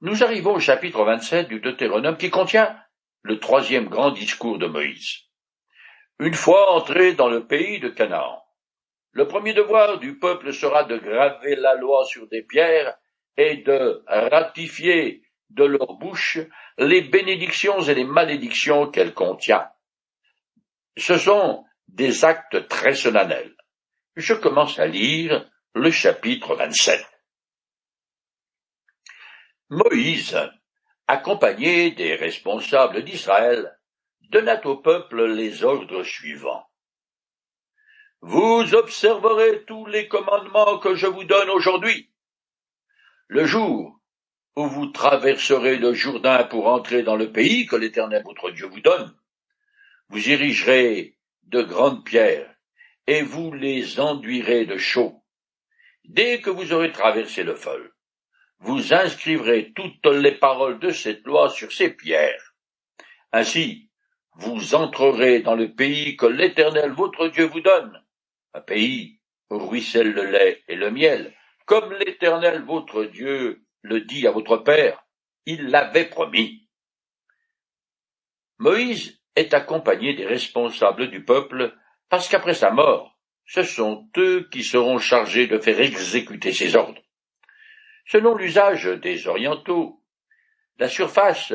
Nous 0.00 0.22
arrivons 0.24 0.54
au 0.54 0.60
chapitre 0.60 1.04
27 1.04 1.48
du 1.48 1.60
Deutéronome 1.60 2.16
qui 2.16 2.30
contient 2.30 2.78
le 3.22 3.38
troisième 3.38 3.88
grand 3.88 4.10
discours 4.10 4.58
de 4.58 4.66
Moïse. 4.66 5.20
Une 6.18 6.34
fois 6.34 6.72
entré 6.72 7.14
dans 7.14 7.28
le 7.28 7.46
pays 7.46 7.80
de 7.80 7.88
Canaan, 7.88 8.42
le 9.12 9.26
premier 9.28 9.54
devoir 9.54 9.98
du 9.98 10.18
peuple 10.18 10.52
sera 10.52 10.84
de 10.84 10.96
graver 10.98 11.56
la 11.56 11.74
loi 11.76 12.04
sur 12.04 12.26
des 12.28 12.42
pierres 12.42 12.96
et 13.36 13.58
de 13.58 14.02
ratifier 14.06 15.22
de 15.50 15.64
leur 15.64 15.94
bouche 15.94 16.38
les 16.78 17.02
bénédictions 17.02 17.80
et 17.82 17.94
les 17.94 18.04
malédictions 18.04 18.90
qu'elle 18.90 19.14
contient. 19.14 19.68
Ce 20.96 21.16
sont 21.18 21.64
des 21.88 22.24
actes 22.24 22.68
très 22.68 22.94
solennels. 22.94 23.54
Je 24.16 24.34
commence 24.34 24.78
à 24.78 24.86
lire 24.86 25.50
le 25.74 25.90
chapitre 25.90 26.54
27. 26.54 27.04
Moïse, 29.70 30.38
accompagné 31.06 31.90
des 31.90 32.14
responsables 32.14 33.02
d'Israël, 33.02 33.76
donna 34.30 34.64
au 34.66 34.76
peuple 34.76 35.24
les 35.24 35.64
ordres 35.64 36.04
suivants. 36.04 36.66
Vous 38.20 38.74
observerez 38.74 39.64
tous 39.64 39.86
les 39.86 40.08
commandements 40.08 40.78
que 40.78 40.94
je 40.94 41.06
vous 41.06 41.24
donne 41.24 41.50
aujourd'hui. 41.50 42.13
Le 43.28 43.46
jour 43.46 43.98
où 44.54 44.66
vous 44.66 44.86
traverserez 44.86 45.78
le 45.78 45.94
Jourdain 45.94 46.44
pour 46.44 46.66
entrer 46.66 47.02
dans 47.02 47.16
le 47.16 47.32
pays 47.32 47.64
que 47.66 47.76
l'Éternel 47.76 48.22
votre 48.22 48.50
Dieu 48.50 48.66
vous 48.66 48.80
donne. 48.80 49.16
Vous 50.10 50.30
érigerez 50.30 51.16
de 51.44 51.62
grandes 51.62 52.04
pierres, 52.04 52.54
et 53.06 53.22
vous 53.22 53.52
les 53.52 53.98
enduirez 53.98 54.66
de 54.66 54.76
chaux. 54.76 55.24
Dès 56.04 56.40
que 56.40 56.50
vous 56.50 56.72
aurez 56.72 56.92
traversé 56.92 57.44
le 57.44 57.54
feu, 57.54 57.94
vous 58.58 58.92
inscrivrez 58.92 59.72
toutes 59.74 60.06
les 60.06 60.32
paroles 60.32 60.78
de 60.78 60.90
cette 60.90 61.24
loi 61.24 61.48
sur 61.48 61.72
ces 61.72 61.90
pierres. 61.90 62.54
Ainsi, 63.32 63.90
vous 64.34 64.74
entrerez 64.74 65.40
dans 65.40 65.54
le 65.54 65.74
pays 65.74 66.16
que 66.16 66.26
l'Éternel 66.26 66.90
votre 66.92 67.28
Dieu 67.28 67.46
vous 67.46 67.60
donne, 67.60 68.04
un 68.52 68.60
pays 68.60 69.18
où 69.50 69.58
ruisselle 69.58 70.12
le 70.12 70.24
lait 70.24 70.62
et 70.68 70.76
le 70.76 70.90
miel, 70.90 71.34
comme 71.64 71.92
l'Éternel 71.94 72.62
votre 72.62 73.04
Dieu 73.04 73.64
le 73.82 74.00
dit 74.00 74.26
à 74.26 74.30
votre 74.30 74.58
père, 74.58 75.04
il 75.46 75.66
l'avait 75.66 76.08
promis. 76.08 76.68
Moïse 78.58 79.20
est 79.36 79.52
accompagné 79.52 80.14
des 80.14 80.26
responsables 80.26 81.10
du 81.10 81.24
peuple 81.24 81.74
parce 82.08 82.28
qu'après 82.28 82.54
sa 82.54 82.70
mort, 82.70 83.18
ce 83.46 83.62
sont 83.62 84.08
eux 84.16 84.48
qui 84.50 84.62
seront 84.62 84.98
chargés 84.98 85.46
de 85.46 85.58
faire 85.58 85.80
exécuter 85.80 86.52
ses 86.52 86.76
ordres. 86.76 87.02
Selon 88.06 88.34
l'usage 88.36 88.84
des 88.84 89.26
orientaux, 89.26 90.02
la 90.78 90.88
surface 90.88 91.52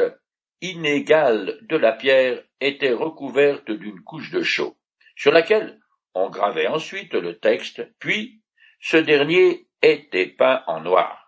inégale 0.61 1.57
de 1.61 1.77
la 1.77 1.93
pierre 1.93 2.43
était 2.59 2.93
recouverte 2.93 3.71
d'une 3.71 4.01
couche 4.01 4.31
de 4.31 4.41
chaux, 4.41 4.77
sur 5.15 5.31
laquelle 5.31 5.79
on 6.13 6.29
gravait 6.29 6.67
ensuite 6.67 7.13
le 7.13 7.39
texte, 7.39 7.87
puis 7.99 8.41
ce 8.81 8.97
dernier 8.97 9.68
était 9.81 10.27
peint 10.27 10.63
en 10.67 10.81
noir 10.81 11.19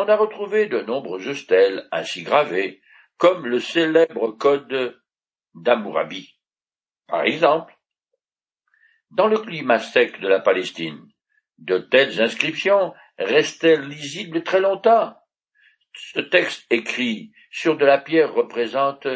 on 0.00 0.08
a 0.08 0.16
retrouvé 0.16 0.66
de 0.66 0.80
nombreuses 0.80 1.34
stèles 1.34 1.86
ainsi 1.92 2.22
gravées, 2.22 2.80
comme 3.18 3.46
le 3.46 3.60
célèbre 3.60 4.30
code 4.32 4.98
d'Amourabi. 5.54 6.38
Par 7.06 7.24
exemple, 7.24 7.76
dans 9.10 9.26
le 9.26 9.38
climat 9.38 9.78
sec 9.78 10.18
de 10.20 10.28
la 10.28 10.40
Palestine, 10.40 11.06
de 11.58 11.76
telles 11.76 12.22
inscriptions 12.22 12.94
restaient 13.18 13.76
lisibles 13.76 14.42
très 14.42 14.60
longtemps. 14.60 15.14
Ce 15.92 16.20
texte 16.20 16.64
écrit 16.70 17.32
sur 17.50 17.76
de 17.76 17.84
la 17.84 17.98
pierre 17.98 18.32
représente 18.32 19.06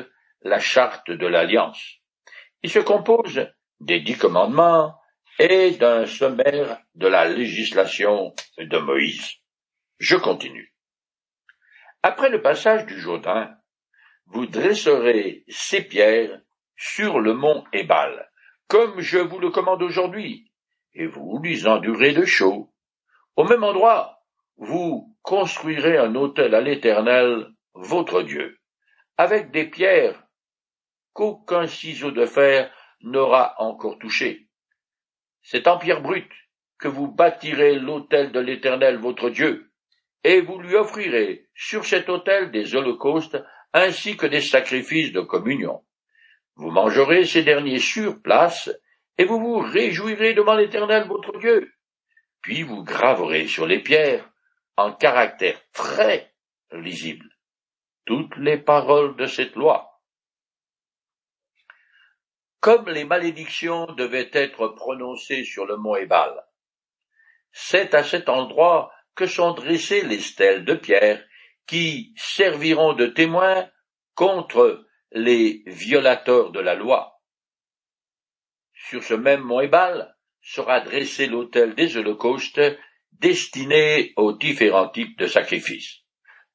la 0.42 0.58
charte 0.58 1.10
de 1.10 1.26
l'Alliance. 1.26 1.82
Il 2.62 2.70
se 2.70 2.80
compose 2.80 3.48
des 3.80 4.00
dix 4.00 4.18
commandements 4.18 5.00
et 5.38 5.72
d'un 5.72 6.06
sommaire 6.06 6.80
de 6.94 7.08
la 7.08 7.28
législation 7.28 8.34
de 8.58 8.78
Moïse. 8.78 9.36
Je 9.98 10.16
continue. 10.16 10.74
Après 12.02 12.28
le 12.28 12.42
passage 12.42 12.86
du 12.86 13.00
Jourdain, 13.00 13.56
vous 14.26 14.46
dresserez 14.46 15.44
ces 15.48 15.82
pierres 15.82 16.40
sur 16.76 17.20
le 17.20 17.34
mont 17.34 17.64
Ébal, 17.72 18.30
comme 18.68 19.00
je 19.00 19.18
vous 19.18 19.38
le 19.38 19.50
commande 19.50 19.82
aujourd'hui, 19.82 20.50
et 20.94 21.06
vous 21.06 21.40
les 21.42 21.66
endurez 21.66 22.12
de 22.12 22.24
chaud. 22.24 22.72
Au 23.36 23.44
même 23.44 23.64
endroit, 23.64 24.22
vous 24.56 25.16
construirez 25.22 25.96
un 25.96 26.14
autel 26.14 26.54
à 26.54 26.60
l'Éternel, 26.60 27.48
votre 27.74 28.22
Dieu, 28.22 28.58
avec 29.16 29.50
des 29.50 29.68
pierres 29.68 30.22
qu'aucun 31.12 31.66
ciseau 31.66 32.10
de 32.10 32.26
fer 32.26 32.72
n'aura 33.00 33.54
encore 33.58 33.98
touché. 33.98 34.48
C'est 35.44 35.68
en 35.68 35.76
pierre 35.76 36.00
brute 36.00 36.32
que 36.78 36.88
vous 36.88 37.06
bâtirez 37.06 37.78
l'autel 37.78 38.32
de 38.32 38.40
l'Éternel, 38.40 38.96
votre 38.96 39.28
Dieu, 39.28 39.70
et 40.24 40.40
vous 40.40 40.58
lui 40.58 40.74
offrirez 40.74 41.48
sur 41.54 41.84
cet 41.84 42.08
autel 42.08 42.50
des 42.50 42.74
holocaustes 42.74 43.36
ainsi 43.74 44.16
que 44.16 44.26
des 44.26 44.40
sacrifices 44.40 45.12
de 45.12 45.20
communion. 45.20 45.84
Vous 46.56 46.70
mangerez 46.70 47.24
ces 47.24 47.42
derniers 47.42 47.78
sur 47.78 48.22
place, 48.22 48.70
et 49.18 49.26
vous 49.26 49.38
vous 49.38 49.58
réjouirez 49.58 50.32
devant 50.32 50.54
l'Éternel 50.54 51.06
votre 51.06 51.38
Dieu. 51.38 51.70
Puis 52.40 52.62
vous 52.62 52.82
graverez 52.82 53.46
sur 53.46 53.66
les 53.66 53.80
pierres, 53.80 54.26
en 54.76 54.92
caractère 54.92 55.60
très 55.72 56.32
lisible, 56.72 57.28
toutes 58.06 58.36
les 58.38 58.58
paroles 58.58 59.14
de 59.16 59.26
cette 59.26 59.56
loi. 59.56 59.93
Comme 62.64 62.88
les 62.88 63.04
malédictions 63.04 63.84
devaient 63.92 64.30
être 64.32 64.68
prononcées 64.68 65.44
sur 65.44 65.66
le 65.66 65.76
mont 65.76 65.96
Ébal, 65.96 66.32
c'est 67.52 67.92
à 67.92 68.02
cet 68.02 68.30
endroit 68.30 68.90
que 69.14 69.26
sont 69.26 69.52
dressées 69.52 70.00
les 70.00 70.18
stèles 70.18 70.64
de 70.64 70.72
pierre 70.72 71.22
qui 71.66 72.14
serviront 72.16 72.94
de 72.94 73.04
témoins 73.04 73.68
contre 74.14 74.86
les 75.12 75.62
violateurs 75.66 76.52
de 76.52 76.60
la 76.60 76.74
loi. 76.74 77.20
Sur 78.72 79.02
ce 79.02 79.12
même 79.12 79.42
mont 79.42 79.60
Ébal 79.60 80.16
sera 80.40 80.80
dressé 80.80 81.26
l'autel 81.26 81.74
des 81.74 81.98
holocaustes 81.98 82.62
destiné 83.12 84.14
aux 84.16 84.32
différents 84.32 84.88
types 84.88 85.18
de 85.18 85.26
sacrifices. 85.26 85.98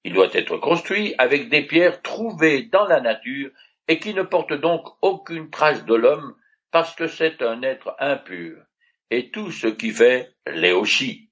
Il 0.03 0.13
doit 0.13 0.33
être 0.33 0.57
construit 0.57 1.13
avec 1.19 1.49
des 1.49 1.67
pierres 1.67 2.01
trouvées 2.01 2.63
dans 2.63 2.85
la 2.85 2.99
nature 2.99 3.51
et 3.89 3.99
qui 3.99 4.13
ne 4.13 4.21
porte 4.21 4.53
donc 4.53 4.87
aucune 5.01 5.49
trace 5.49 5.83
de 5.83 5.95
l'homme 5.95 6.37
parce 6.71 6.95
que 6.95 7.07
c'est 7.07 7.41
un 7.41 7.63
être 7.63 7.95
impur, 7.99 8.63
et 9.09 9.31
tout 9.31 9.51
ce 9.51 9.65
qui 9.65 9.89
fait 9.89 10.35
l'est 10.45 10.71
aussi. 10.71 11.31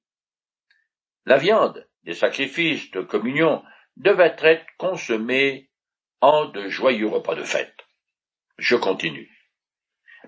La 1.26 1.38
viande 1.38 1.88
des 2.02 2.16
sacrifices 2.16 2.90
de 2.92 3.02
communion 3.02 3.64
devait 3.96 4.36
être 4.40 4.66
consommée 4.78 5.70
en 6.20 6.46
de 6.46 6.68
joyeux 6.68 7.08
repas 7.08 7.36
de 7.36 7.44
fête. 7.44 7.78
Je 8.58 8.76
continue. 8.76 9.32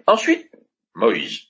Ensuite, 0.05 0.51
Moïse, 0.93 1.47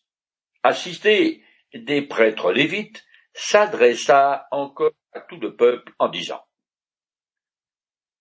assisté 0.63 1.43
des 1.74 2.03
prêtres 2.03 2.53
lévites, 2.53 3.05
s'adressa 3.33 4.48
encore 4.51 4.93
à 5.12 5.19
tout 5.21 5.39
le 5.39 5.55
peuple 5.55 5.93
en 6.00 6.07
disant 6.07 6.41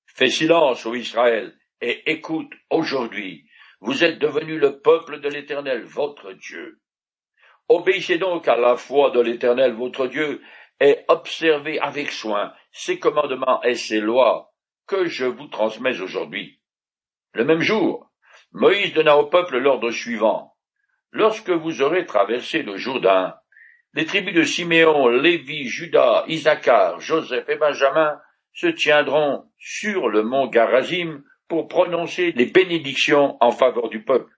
Fais 0.07 0.31
silence, 0.31 0.85
ô 0.87 0.97
Israël, 0.97 1.58
et 1.81 2.11
écoute 2.11 2.53
aujourd'hui, 2.71 3.49
vous 3.81 4.05
êtes 4.05 4.19
devenu 4.19 4.59
le 4.59 4.81
peuple 4.81 5.21
de 5.21 5.29
l'Éternel, 5.29 5.83
votre 5.85 6.33
Dieu. 6.33 6.81
Obéissez 7.69 8.19
donc 8.19 8.49
à 8.49 8.57
la 8.57 8.77
foi 8.77 9.11
de 9.11 9.21
l'Éternel, 9.21 9.73
votre 9.73 10.07
Dieu, 10.07 10.43
et 10.81 10.99
observez 11.09 11.79
avec 11.79 12.11
soin 12.11 12.53
ses 12.73 12.99
commandements 12.99 13.63
et 13.63 13.75
ses 13.75 14.01
lois 14.01 14.53
que 14.87 15.07
je 15.07 15.27
vous 15.27 15.49
transmets 15.49 16.01
aujourd'hui. 16.01 16.61
Le 17.35 17.45
même 17.45 17.61
jour, 17.61 18.11
Moïse 18.53 18.95
donna 18.95 19.17
au 19.17 19.27
peuple 19.27 19.59
l'ordre 19.59 19.91
suivant. 19.91 20.57
Lorsque 21.13 21.51
vous 21.51 21.83
aurez 21.83 22.07
traversé 22.07 22.63
le 22.63 22.77
Jourdain, 22.77 23.35
les 23.95 24.07
tribus 24.07 24.35
de 24.35 24.45
Siméon, 24.45 25.09
Lévi, 25.09 25.69
Judas, 25.69 26.25
Isaacar, 26.29 27.01
Joseph 27.01 27.49
et 27.49 27.57
Benjamin 27.57 28.21
se 28.53 28.67
tiendront 28.67 29.51
sur 29.59 30.09
le 30.09 30.23
mont 30.23 30.47
Garazim 30.47 31.23
pour 31.49 31.67
prononcer 31.69 32.33
les 32.33 32.47
bénédictions 32.47 33.37
en 33.41 33.51
faveur 33.51 33.89
du 33.89 34.05
peuple. 34.05 34.33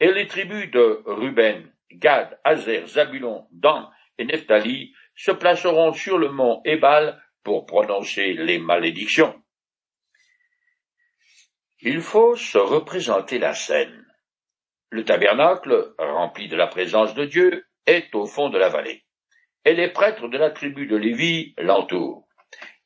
Et 0.00 0.12
les 0.12 0.26
tribus 0.26 0.70
de 0.70 1.02
Ruben, 1.06 1.72
Gad, 1.90 2.38
Azer, 2.44 2.86
Zabulon, 2.86 3.46
Dan 3.50 3.88
et 4.18 4.24
Nephtali 4.24 4.92
se 5.14 5.32
placeront 5.32 5.92
sur 5.92 6.18
le 6.18 6.30
mont 6.30 6.60
Ebal 6.64 7.22
pour 7.42 7.64
prononcer 7.64 8.34
les 8.34 8.58
malédictions. 8.58 9.34
Il 11.80 12.00
faut 12.00 12.36
se 12.36 12.58
représenter 12.58 13.38
la 13.38 13.54
scène. 13.54 14.04
Le 14.90 15.04
tabernacle, 15.04 15.94
rempli 15.98 16.48
de 16.48 16.56
la 16.56 16.66
présence 16.66 17.14
de 17.14 17.24
Dieu, 17.24 17.66
est 17.86 18.14
au 18.14 18.26
fond 18.26 18.50
de 18.50 18.58
la 18.58 18.68
vallée, 18.68 19.04
et 19.64 19.74
les 19.74 19.90
prêtres 19.90 20.28
de 20.28 20.38
la 20.38 20.50
tribu 20.50 20.86
de 20.86 20.96
Lévi 20.96 21.54
l'entourent. 21.58 22.25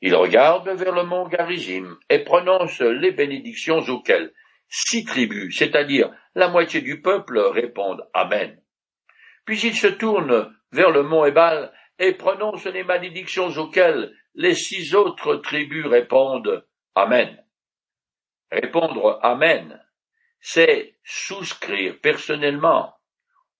Il 0.02 0.14
regarde 0.14 0.68
vers 0.68 0.94
le 0.94 1.04
mont 1.04 1.28
Garizim 1.28 1.98
et 2.08 2.20
prononce 2.20 2.80
les 2.80 3.12
bénédictions 3.12 3.80
auxquelles 3.80 4.32
six 4.68 5.04
tribus, 5.04 5.58
c'est-à-dire 5.58 6.10
la 6.34 6.48
moitié 6.48 6.80
du 6.80 7.02
peuple, 7.02 7.38
répondent 7.38 8.08
Amen. 8.14 8.58
Puis 9.44 9.60
il 9.60 9.74
se 9.74 9.88
tourne 9.88 10.54
vers 10.72 10.90
le 10.90 11.02
mont 11.02 11.26
Ebal 11.26 11.72
et 11.98 12.14
prononce 12.14 12.64
les 12.66 12.84
malédictions 12.84 13.48
auxquelles 13.48 14.14
les 14.34 14.54
six 14.54 14.94
autres 14.94 15.36
tribus 15.36 15.86
répondent 15.86 16.66
Amen. 16.94 17.44
Répondre 18.50 19.18
Amen, 19.22 19.82
c'est 20.40 20.96
souscrire 21.04 22.00
personnellement 22.00 22.94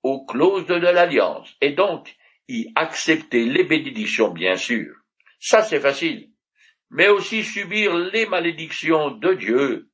aux 0.03 0.25
clauses 0.25 0.67
de 0.67 0.75
l'alliance 0.75 1.55
et 1.61 1.73
donc 1.73 2.17
y 2.49 2.73
accepter 2.75 3.45
les 3.45 3.65
bénédictions, 3.65 4.31
bien 4.31 4.57
sûr. 4.57 4.95
Ça, 5.39 5.63
c'est 5.63 5.81
facile 5.81 6.30
mais 6.91 7.09
aussi 7.09 7.45
subir 7.45 7.95
les 7.95 8.27
malédictions 8.27 9.11
de 9.11 9.35
Dieu 9.35 9.91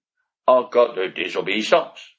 en 0.46 0.64
cas 0.64 0.88
de 0.88 1.08
désobéissance. 1.08 2.16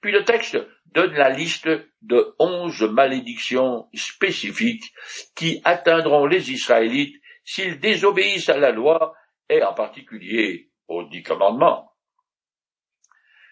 Puis 0.00 0.12
le 0.12 0.24
texte 0.24 0.58
donne 0.86 1.14
la 1.14 1.30
liste 1.30 1.68
de 2.02 2.34
onze 2.38 2.82
malédictions 2.82 3.88
spécifiques 3.94 4.92
qui 5.34 5.60
atteindront 5.64 6.26
les 6.26 6.52
Israélites 6.52 7.16
s'ils 7.44 7.80
désobéissent 7.80 8.48
à 8.48 8.58
la 8.58 8.72
loi 8.72 9.14
et 9.48 9.62
en 9.62 9.74
particulier 9.74 10.70
aux 10.88 11.04
dix 11.04 11.22
commandements. 11.22 11.92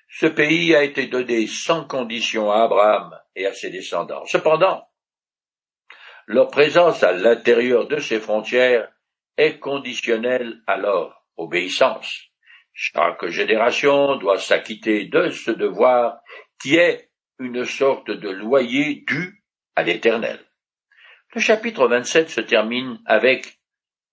Ce 0.09 0.27
pays 0.27 0.75
a 0.75 0.85
été 0.85 1.07
donné 1.07 1.47
sans 1.47 1.87
condition 1.87 2.51
à 2.51 2.63
Abraham 2.63 3.19
et 3.35 3.47
à 3.47 3.53
ses 3.53 3.71
descendants. 3.71 4.25
Cependant, 4.27 4.87
leur 6.27 6.49
présence 6.49 7.03
à 7.03 7.13
l'intérieur 7.13 7.89
de 7.89 7.99
ses 7.99 8.21
frontières 8.21 8.94
est 9.37 9.59
conditionnel 9.59 10.61
à 10.66 10.77
leur 10.77 11.25
obéissance. 11.37 12.31
Chaque 12.73 13.27
génération 13.27 14.16
doit 14.16 14.38
s'acquitter 14.38 15.07
de 15.07 15.31
ce 15.31 15.51
devoir 15.51 16.18
qui 16.61 16.77
est 16.77 17.11
une 17.38 17.64
sorte 17.64 18.11
de 18.11 18.31
loyer 18.31 19.05
dû 19.07 19.44
à 19.77 19.83
l'Éternel. 19.83 20.38
Le 21.35 21.40
chapitre 21.40 21.88
27 21.88 22.31
se 22.31 22.40
termine 22.40 23.01
avec 23.07 23.59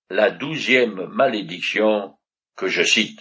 la 0.10 0.32
douzième 0.32 1.06
malédiction 1.08 2.18
que 2.56 2.68
je 2.68 2.84
cite. 2.84 3.20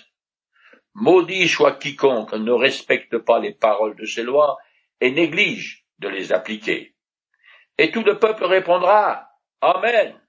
Maudit 0.95 1.49
soit 1.49 1.79
quiconque 1.79 2.33
ne 2.33 2.53
respecte 2.53 3.19
pas 3.19 3.39
les 3.39 3.53
paroles 3.53 3.97
de 3.97 4.07
ces 4.07 4.23
lois 4.23 4.57
et 5.01 5.11
néglige 5.11 5.85
de 5.99 6.09
les 6.09 6.33
appliquer. 6.33 6.95
Et 7.79 7.91
tout 7.91 8.03
le 8.03 8.19
peuple 8.19 8.45
répondra 8.45 9.29
Amen 9.61 10.21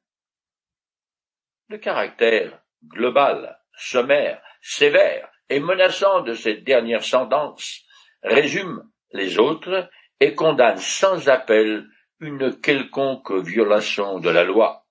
le 1.72 1.78
caractère 1.78 2.60
global, 2.86 3.58
sommaire, 3.78 4.42
sévère 4.62 5.32
et 5.50 5.62
menaçant 5.62 6.20
de 6.20 6.34
cette 6.34 6.66
dernière 6.66 7.04
sentence 7.04 7.86
résume 8.24 8.84
les 9.14 9.40
autres 9.40 9.90
et 10.20 10.36
condamne 10.36 10.80
sans 10.80 11.30
appel 11.30 11.88
une 12.20 12.60
quelconque 12.60 13.32
violation 13.32 14.20
de 14.20 14.30
la 14.30 14.44
loi. 14.44 14.86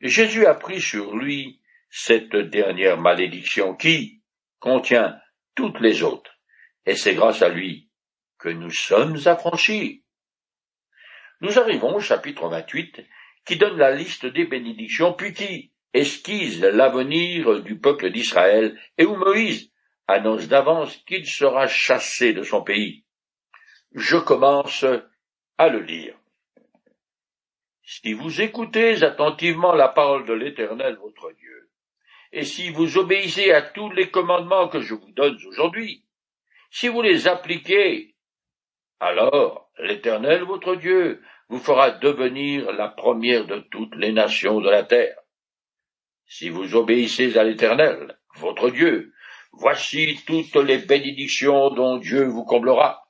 Jésus 0.00 0.46
a 0.46 0.54
pris 0.54 0.80
sur 0.80 1.16
lui 1.16 1.60
cette 1.90 2.36
dernière 2.36 2.98
malédiction 2.98 3.74
qui 3.74 4.22
contient 4.60 5.18
toutes 5.56 5.80
les 5.80 6.04
autres, 6.04 6.38
et 6.86 6.94
c'est 6.94 7.16
grâce 7.16 7.42
à 7.42 7.48
lui 7.48 7.90
que 8.38 8.48
nous 8.48 8.70
sommes 8.70 9.18
affranchis. 9.26 10.04
Nous 11.40 11.58
arrivons 11.58 11.96
au 11.96 12.00
chapitre 12.00 12.48
28 12.48 13.04
qui 13.44 13.56
donne 13.56 13.76
la 13.76 13.90
liste 13.90 14.26
des 14.26 14.44
bénédictions, 14.44 15.12
puis 15.12 15.32
qui, 15.32 15.72
esquisse 15.94 16.60
l'avenir 16.60 17.62
du 17.62 17.78
peuple 17.78 18.10
d'Israël 18.10 18.78
et 18.96 19.04
où 19.04 19.16
Moïse 19.16 19.72
annonce 20.06 20.48
d'avance 20.48 20.96
qu'il 20.98 21.26
sera 21.26 21.66
chassé 21.66 22.32
de 22.32 22.42
son 22.42 22.62
pays. 22.62 23.04
Je 23.94 24.16
commence 24.16 24.84
à 25.56 25.68
le 25.68 25.80
lire. 25.80 26.14
Si 27.82 28.12
vous 28.12 28.40
écoutez 28.40 29.02
attentivement 29.02 29.72
la 29.72 29.88
parole 29.88 30.26
de 30.26 30.34
l'Éternel 30.34 30.96
votre 30.96 31.32
Dieu, 31.32 31.70
et 32.32 32.44
si 32.44 32.70
vous 32.70 32.98
obéissez 32.98 33.52
à 33.52 33.62
tous 33.62 33.90
les 33.90 34.10
commandements 34.10 34.68
que 34.68 34.80
je 34.80 34.94
vous 34.94 35.10
donne 35.12 35.38
aujourd'hui, 35.48 36.04
si 36.70 36.88
vous 36.88 37.00
les 37.00 37.26
appliquez, 37.26 38.14
alors 39.00 39.70
l'Éternel 39.78 40.42
votre 40.42 40.74
Dieu 40.74 41.22
vous 41.48 41.58
fera 41.58 41.92
devenir 41.92 42.72
la 42.72 42.88
première 42.88 43.46
de 43.46 43.60
toutes 43.70 43.94
les 43.94 44.12
nations 44.12 44.60
de 44.60 44.68
la 44.68 44.82
terre 44.82 45.16
si 46.28 46.50
vous 46.50 46.76
obéissez 46.76 47.38
à 47.38 47.44
l'Éternel, 47.44 48.18
votre 48.36 48.70
Dieu, 48.70 49.12
voici 49.52 50.20
toutes 50.26 50.54
les 50.56 50.78
bénédictions 50.78 51.70
dont 51.70 51.96
Dieu 51.96 52.24
vous 52.24 52.44
comblera. 52.44 53.08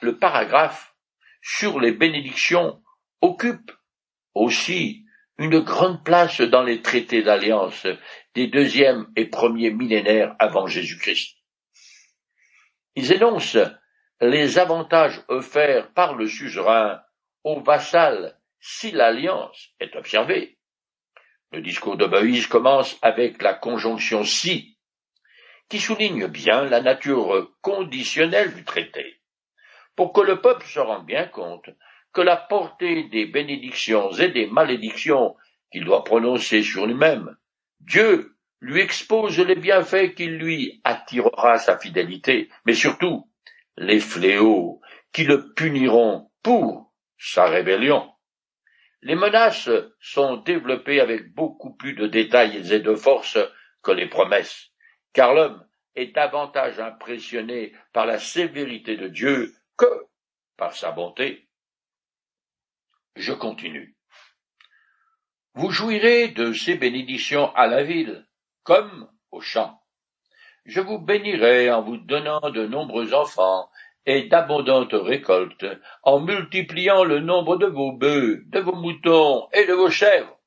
Le 0.00 0.18
paragraphe 0.18 0.96
sur 1.42 1.78
les 1.78 1.92
bénédictions 1.92 2.82
occupe 3.20 3.70
aussi 4.34 5.04
une 5.38 5.60
grande 5.60 6.02
place 6.02 6.40
dans 6.40 6.62
les 6.62 6.80
traités 6.80 7.22
d'alliance 7.22 7.86
des 8.34 8.46
deuxième 8.46 9.06
et 9.16 9.26
premiers 9.26 9.70
millénaires 9.70 10.34
avant 10.38 10.66
Jésus-Christ. 10.66 11.36
Ils 12.96 13.12
énoncent 13.12 13.58
les 14.20 14.58
avantages 14.58 15.22
offerts 15.28 15.92
par 15.92 16.14
le 16.14 16.26
suzerain 16.26 17.02
au 17.42 17.60
vassal 17.60 18.40
si 18.60 18.92
l'alliance 18.92 19.70
est 19.80 19.94
observée, 19.96 20.58
le 21.54 21.62
discours 21.62 21.96
de 21.96 22.06
Moïse 22.06 22.48
commence 22.48 22.98
avec 23.00 23.40
la 23.40 23.54
conjonction 23.54 24.24
si, 24.24 24.76
qui 25.68 25.78
souligne 25.78 26.26
bien 26.26 26.64
la 26.64 26.80
nature 26.80 27.52
conditionnelle 27.62 28.52
du 28.54 28.64
traité, 28.64 29.20
pour 29.94 30.12
que 30.12 30.20
le 30.20 30.40
peuple 30.40 30.66
se 30.66 30.80
rende 30.80 31.06
bien 31.06 31.26
compte 31.26 31.70
que 32.12 32.20
la 32.20 32.36
portée 32.36 33.04
des 33.04 33.26
bénédictions 33.26 34.10
et 34.12 34.28
des 34.28 34.46
malédictions 34.46 35.36
qu'il 35.70 35.84
doit 35.84 36.04
prononcer 36.04 36.62
sur 36.62 36.86
lui-même, 36.86 37.36
Dieu 37.80 38.36
lui 38.60 38.80
expose 38.80 39.38
les 39.38 39.56
bienfaits 39.56 40.14
qui 40.14 40.26
lui 40.26 40.80
attirera 40.84 41.58
sa 41.58 41.78
fidélité, 41.78 42.48
mais 42.64 42.74
surtout 42.74 43.28
les 43.76 44.00
fléaux 44.00 44.80
qui 45.12 45.24
le 45.24 45.52
puniront 45.54 46.30
pour 46.42 46.92
sa 47.18 47.44
rébellion. 47.44 48.13
Les 49.04 49.16
menaces 49.16 49.68
sont 50.00 50.38
développées 50.38 50.98
avec 50.98 51.34
beaucoup 51.34 51.74
plus 51.74 51.92
de 51.92 52.06
détails 52.06 52.72
et 52.72 52.80
de 52.80 52.94
force 52.94 53.38
que 53.82 53.92
les 53.92 54.08
promesses, 54.08 54.70
car 55.12 55.34
l'homme 55.34 55.62
est 55.94 56.14
davantage 56.14 56.80
impressionné 56.80 57.74
par 57.92 58.06
la 58.06 58.18
sévérité 58.18 58.96
de 58.96 59.08
Dieu 59.08 59.52
que 59.76 60.06
par 60.56 60.74
sa 60.74 60.90
bonté. 60.90 61.50
Je 63.14 63.34
continue. 63.34 63.94
Vous 65.52 65.70
jouirez 65.70 66.28
de 66.28 66.54
ces 66.54 66.76
bénédictions 66.76 67.54
à 67.54 67.66
la 67.66 67.84
ville, 67.84 68.26
comme 68.62 69.12
au 69.30 69.42
champ. 69.42 69.82
Je 70.64 70.80
vous 70.80 70.98
bénirai 70.98 71.70
en 71.70 71.82
vous 71.82 71.98
donnant 71.98 72.40
de 72.40 72.66
nombreux 72.66 73.12
enfants 73.12 73.68
et 74.06 74.24
d'abondantes 74.24 74.92
récoltes, 74.92 75.66
en 76.02 76.20
multipliant 76.20 77.04
le 77.04 77.20
nombre 77.20 77.56
de 77.56 77.66
vos 77.66 77.92
bœufs, 77.92 78.42
de 78.46 78.60
vos 78.60 78.74
moutons 78.74 79.48
et 79.52 79.66
de 79.66 79.72
vos 79.72 79.90
chèvres. 79.90 80.38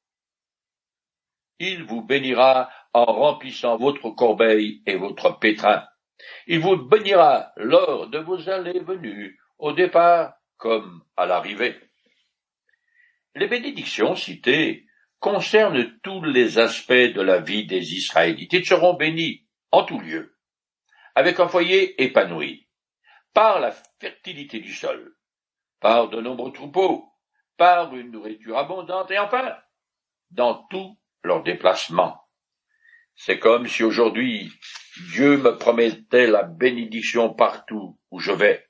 Il 1.59 1.83
vous 1.85 2.03
bénira 2.03 2.69
en 2.93 3.05
remplissant 3.05 3.77
votre 3.77 4.11
corbeille 4.11 4.83
et 4.85 4.95
votre 4.95 5.39
pétrin. 5.39 5.83
Il 6.45 6.59
vous 6.59 6.77
bénira 6.77 7.51
lors 7.57 8.07
de 8.07 8.19
vos 8.19 8.49
allées 8.49 8.79
venues, 8.79 9.39
au 9.57 9.73
départ 9.73 10.33
comme 10.57 11.03
à 11.15 11.25
l'arrivée. 11.25 11.75
Les 13.35 13.47
bénédictions 13.47 14.15
citées 14.15 14.85
concernent 15.19 15.99
tous 16.03 16.23
les 16.23 16.59
aspects 16.59 16.91
de 16.91 17.21
la 17.21 17.39
vie 17.39 17.65
des 17.65 17.93
Israélites. 17.93 18.53
Ils 18.53 18.65
seront 18.65 18.93
bénis 18.93 19.45
en 19.71 19.83
tout 19.83 19.99
lieu, 19.99 20.35
avec 21.15 21.39
un 21.39 21.47
foyer 21.47 22.01
épanoui, 22.01 22.66
par 23.37 23.59
la 23.59 23.71
fertilité 23.99 24.61
du 24.61 24.73
sol, 24.73 25.15
par 25.79 26.09
de 26.09 26.19
nombreux 26.19 26.51
troupeaux, 26.51 27.05
par 27.55 27.95
une 27.95 28.09
nourriture 28.09 28.57
abondante 28.57 29.11
et 29.11 29.19
enfin, 29.19 29.55
dans 30.31 30.65
tous 30.71 30.97
leurs 31.21 31.43
déplacements. 31.43 32.19
C'est 33.13 33.37
comme 33.37 33.67
si 33.67 33.83
aujourd'hui 33.83 34.51
Dieu 35.11 35.37
me 35.37 35.55
promettait 35.55 36.25
la 36.25 36.41
bénédiction 36.41 37.31
partout 37.31 37.99
où 38.09 38.17
je 38.19 38.31
vais, 38.31 38.65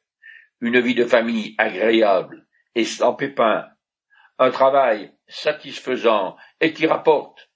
une 0.60 0.82
vie 0.82 0.96
de 0.96 1.06
famille 1.06 1.56
agréable 1.58 2.46
et 2.76 2.84
sans 2.84 3.14
pépins, 3.14 3.70
un 4.38 4.52
travail 4.52 5.14
satisfaisant 5.30 6.36
et 6.60 6.74
qui 6.74 6.88
rapporte, 6.88 7.50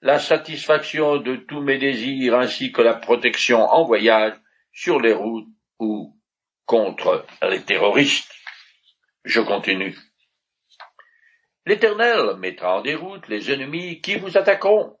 la 0.00 0.18
satisfaction 0.18 1.18
de 1.18 1.36
tous 1.36 1.60
mes 1.60 1.78
désirs 1.78 2.34
ainsi 2.34 2.72
que 2.72 2.82
la 2.82 2.94
protection 2.94 3.60
en 3.60 3.84
voyage 3.84 4.34
sur 4.72 5.00
les 5.00 5.12
routes 5.12 5.46
ou 5.78 6.17
contre 6.68 7.24
les 7.42 7.62
terroristes. 7.62 8.30
Je 9.24 9.40
continue. 9.40 9.96
L'Éternel 11.66 12.36
mettra 12.38 12.78
en 12.78 12.82
déroute 12.82 13.26
les 13.26 13.50
ennemis 13.50 14.00
qui 14.02 14.16
vous 14.16 14.36
attaqueront. 14.36 14.96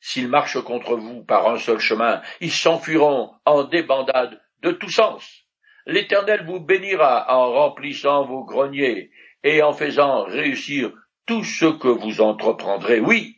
S'ils 0.00 0.28
marchent 0.28 0.62
contre 0.62 0.96
vous 0.96 1.24
par 1.24 1.48
un 1.48 1.58
seul 1.58 1.78
chemin, 1.78 2.20
ils 2.40 2.52
s'enfuiront 2.52 3.32
en 3.46 3.62
débandade 3.62 4.42
de 4.62 4.72
tous 4.72 4.90
sens. 4.90 5.44
L'Éternel 5.86 6.44
vous 6.44 6.60
bénira 6.60 7.32
en 7.32 7.52
remplissant 7.52 8.24
vos 8.24 8.44
greniers 8.44 9.12
et 9.44 9.62
en 9.62 9.72
faisant 9.72 10.24
réussir 10.24 10.92
tout 11.26 11.44
ce 11.44 11.66
que 11.66 11.88
vous 11.88 12.20
entreprendrez. 12.20 12.98
Oui, 12.98 13.36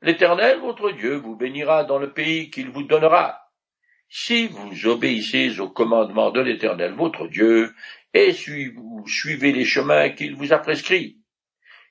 l'Éternel 0.00 0.60
votre 0.60 0.90
Dieu 0.92 1.16
vous 1.16 1.36
bénira 1.36 1.84
dans 1.84 1.98
le 1.98 2.14
pays 2.14 2.50
qu'il 2.50 2.70
vous 2.70 2.84
donnera. 2.84 3.45
Si 4.08 4.46
vous 4.46 4.86
obéissez 4.86 5.60
au 5.60 5.68
commandement 5.68 6.30
de 6.30 6.40
l'Éternel 6.40 6.94
votre 6.94 7.26
Dieu, 7.26 7.74
et 8.14 8.32
vous 8.74 9.06
suivez 9.06 9.52
les 9.52 9.64
chemins 9.64 10.10
qu'il 10.10 10.36
vous 10.36 10.52
a 10.52 10.58
prescrits, 10.58 11.20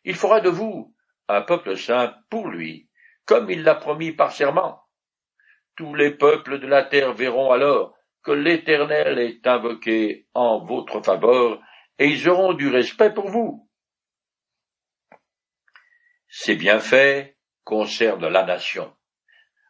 il 0.04 0.16
fera 0.16 0.42
de 0.42 0.50
vous 0.50 0.96
un 1.28 1.42
peuple 1.42 1.78
saint 1.78 2.16
pour 2.30 2.48
lui, 2.48 2.90
comme 3.26 3.50
il 3.50 3.64
l'a 3.64 3.76
promis 3.76 4.12
par 4.12 4.32
serment. 4.32 4.82
Tous 5.76 5.94
les 5.94 6.12
peuples 6.12 6.60
de 6.60 6.68
la 6.68 6.84
terre 6.84 7.14
verront 7.14 7.52
alors 7.52 7.96
que 8.24 8.32
l'Éternel 8.32 9.20
est 9.20 9.46
invoqué 9.46 10.28
en 10.34 10.64
votre 10.64 11.02
faveur, 11.02 11.62
et 12.00 12.08
ils 12.08 12.28
auront 12.30 12.54
du 12.54 12.70
respect 12.70 13.14
pour 13.14 13.30
vous. 13.30 13.70
Ces 16.28 16.56
bienfaits 16.56 17.36
concernent 17.64 18.28
la 18.28 18.44
nation. 18.44 18.96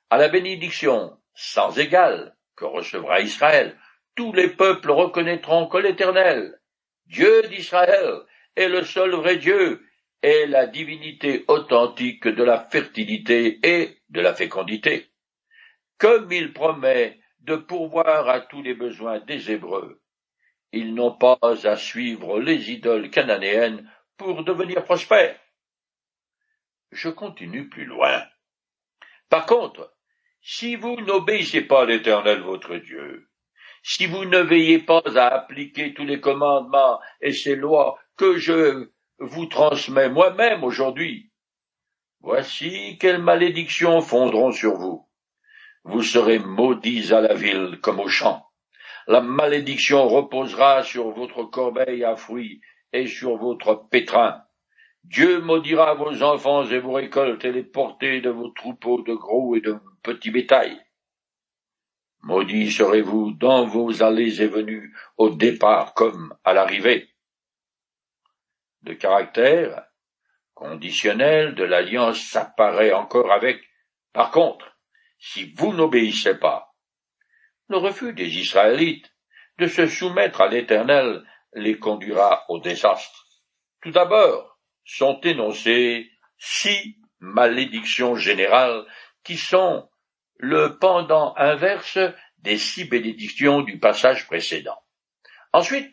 À 0.10 0.18
la 0.18 0.30
bénédiction 0.30 1.20
sans 1.34 1.78
égale 1.78 2.35
que 2.56 2.66
recevra 2.66 3.22
Israël, 3.22 3.78
tous 4.16 4.34
les 4.34 4.50
peuples 4.50 4.92
reconnaîtront 4.92 5.68
que 5.68 5.78
l'Éternel, 5.78 6.60
Dieu 7.06 7.44
d'Israël, 7.44 8.22
est 8.56 8.70
le 8.70 8.84
seul 8.84 9.12
vrai 9.12 9.38
Dieu 9.38 9.86
et 10.24 10.48
la 10.48 10.66
divinité 10.66 11.46
authentique 11.48 12.28
de 12.28 12.44
la 12.44 12.60
fertilité 12.60 13.60
et 13.64 13.98
de 14.10 14.22
la 14.22 14.34
fécondité. 14.34 15.10
Comme 15.98 16.32
il 16.32 16.54
promet 16.54 17.20
de 17.40 17.56
pourvoir 17.56 18.30
à 18.30 18.42
tous 18.42 18.62
les 18.62 18.74
besoins 18.74 19.20
des 19.20 19.52
Hébreux, 19.52 20.02
ils 20.72 20.94
n'ont 20.94 21.16
pas 21.16 21.38
à 21.42 21.76
suivre 21.76 22.40
les 22.40 22.72
idoles 22.72 23.10
cananéennes 23.10 23.90
pour 24.18 24.44
devenir 24.44 24.84
prospères 24.84 25.40
je 26.96 27.10
continue 27.10 27.70
plus 27.70 27.86
loin. 27.86 28.24
Par 29.30 29.46
contre, 29.46 29.95
si 30.48 30.76
vous 30.76 30.96
n'obéissez 31.02 31.62
pas 31.62 31.82
à 31.82 31.86
l'Éternel 31.86 32.42
votre 32.42 32.76
Dieu, 32.76 33.28
si 33.82 34.06
vous 34.06 34.26
ne 34.26 34.38
veillez 34.38 34.78
pas 34.78 35.02
à 35.16 35.26
appliquer 35.34 35.96
tous 35.96 36.06
les 36.06 36.22
commandements 36.22 37.00
et 37.20 37.34
ces 37.34 37.56
lois 37.56 37.98
que 38.16 38.38
je 38.38 38.92
vous 39.18 39.48
transmets 39.48 40.08
moi-même 40.08 40.64
aujourd'hui, 40.64 41.32
voici 42.20 43.00
quelles 43.00 43.24
malédictions 43.24 44.02
fondront 44.02 44.52
sur 44.52 44.76
vous. 44.76 45.10
Vous 45.84 46.04
serez 46.04 46.38
maudits 46.38 47.12
à 47.12 47.22
la 47.22 47.34
ville 47.34 47.80
comme 47.82 48.00
au 48.00 48.08
champ. 48.08 48.46
La 49.08 49.22
malédiction 49.22 50.08
reposera 50.08 50.84
sur 50.84 51.10
votre 51.10 51.44
corbeille 51.44 52.04
à 52.04 52.16
fruits 52.16 52.62
et 52.94 53.08
sur 53.08 53.38
votre 53.38 53.88
pétrin. 53.90 54.44
Dieu 55.08 55.40
maudira 55.40 55.94
vos 55.94 56.24
enfants 56.24 56.66
et 56.66 56.80
vos 56.80 56.94
récoltes 56.94 57.46
et 57.46 57.52
les 57.52 57.64
portées 57.64 58.22
de 58.22 58.30
vos 58.30 58.50
troupeaux 58.50 59.02
de 59.04 59.14
gros 59.14 59.56
et 59.56 59.62
de 59.62 59.78
petits 60.02 60.32
bétail. 60.32 60.82
Maudits 62.24 62.72
serez-vous 62.72 63.32
dans 63.34 63.68
vos 63.68 64.02
allées 64.02 64.42
et 64.42 64.48
venues, 64.48 64.96
au 65.18 65.30
départ 65.30 65.94
comme 65.94 66.36
à 66.44 66.54
l'arrivée. 66.54 67.08
Le 68.82 68.96
caractère 68.96 69.86
conditionnel 70.56 71.54
de 71.54 71.64
l'alliance 71.64 72.36
apparaît 72.36 72.94
encore 72.94 73.32
avec 73.32 73.62
par 74.12 74.32
contre, 74.32 74.76
si 75.20 75.54
vous 75.54 75.74
n'obéissez 75.74 76.40
pas, 76.40 76.74
le 77.68 77.78
refus 77.78 78.14
des 78.14 78.40
Israélites 78.40 79.14
de 79.60 79.68
se 79.68 79.86
soumettre 79.88 80.42
à 80.42 80.48
l'Éternel 80.48 81.24
les 81.54 81.78
conduira 81.78 82.46
au 82.50 82.60
désastre. 82.60 83.26
Tout 83.82 83.92
d'abord, 83.92 84.55
sont 84.86 85.20
énoncées 85.22 86.10
six 86.38 86.98
malédictions 87.20 88.16
générales 88.16 88.86
qui 89.24 89.36
sont 89.38 89.90
le 90.38 90.78
pendant 90.80 91.34
inverse 91.38 91.98
des 92.38 92.58
six 92.58 92.86
bénédictions 92.86 93.62
du 93.62 93.80
passage 93.80 94.28
précédent. 94.28 94.78
Ensuite, 95.52 95.92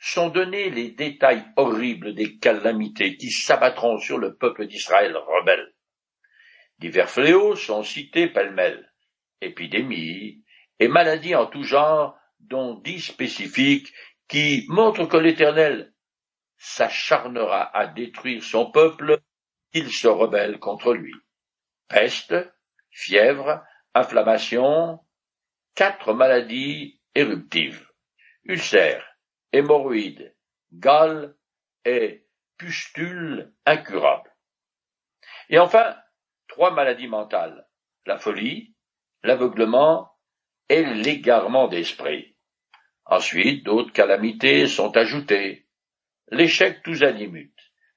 sont 0.00 0.30
donnés 0.30 0.68
les 0.68 0.90
détails 0.90 1.44
horribles 1.56 2.14
des 2.14 2.38
calamités 2.38 3.16
qui 3.16 3.30
s'abattront 3.30 3.98
sur 3.98 4.18
le 4.18 4.34
peuple 4.34 4.66
d'Israël 4.66 5.16
rebelle. 5.16 5.72
Divers 6.78 7.08
fléaux 7.08 7.54
sont 7.54 7.84
cités 7.84 8.26
pêle-mêle, 8.26 8.92
épidémies 9.40 10.42
et 10.80 10.88
maladies 10.88 11.36
en 11.36 11.46
tout 11.46 11.62
genre, 11.62 12.18
dont 12.40 12.74
dix 12.74 13.00
spécifiques 13.00 13.92
qui 14.26 14.64
montrent 14.68 15.06
que 15.06 15.16
l'Éternel 15.16 15.91
s'acharnera 16.62 17.76
à 17.76 17.88
détruire 17.88 18.44
son 18.44 18.70
peuple, 18.70 19.20
il 19.72 19.90
se 19.90 20.06
rebelle 20.06 20.60
contre 20.60 20.94
lui. 20.94 21.12
Peste, 21.88 22.36
fièvre, 22.88 23.64
inflammation, 23.94 25.00
quatre 25.74 26.14
maladies 26.14 27.00
éruptives, 27.16 27.84
ulcères, 28.44 29.04
hémorroïdes, 29.52 30.36
gales 30.72 31.34
et 31.84 32.28
pustules 32.58 33.52
incurables. 33.66 34.32
Et 35.48 35.58
enfin, 35.58 35.96
trois 36.46 36.70
maladies 36.70 37.08
mentales, 37.08 37.66
la 38.06 38.18
folie, 38.18 38.76
l'aveuglement 39.24 40.16
et 40.68 40.84
l'égarement 40.84 41.66
d'esprit. 41.66 42.36
Ensuite, 43.04 43.64
d'autres 43.64 43.92
calamités 43.92 44.68
sont 44.68 44.96
ajoutées, 44.96 45.66
l'échec 46.32 46.82
tous 46.82 47.02
azimuts, 47.02 47.52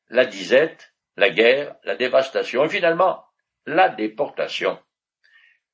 la 0.10 0.26
disette, 0.26 0.94
la 1.16 1.30
guerre, 1.30 1.76
la 1.84 1.96
dévastation 1.96 2.66
et 2.66 2.70
finalement 2.70 3.24
la 3.66 3.90
déportation. 3.90 4.78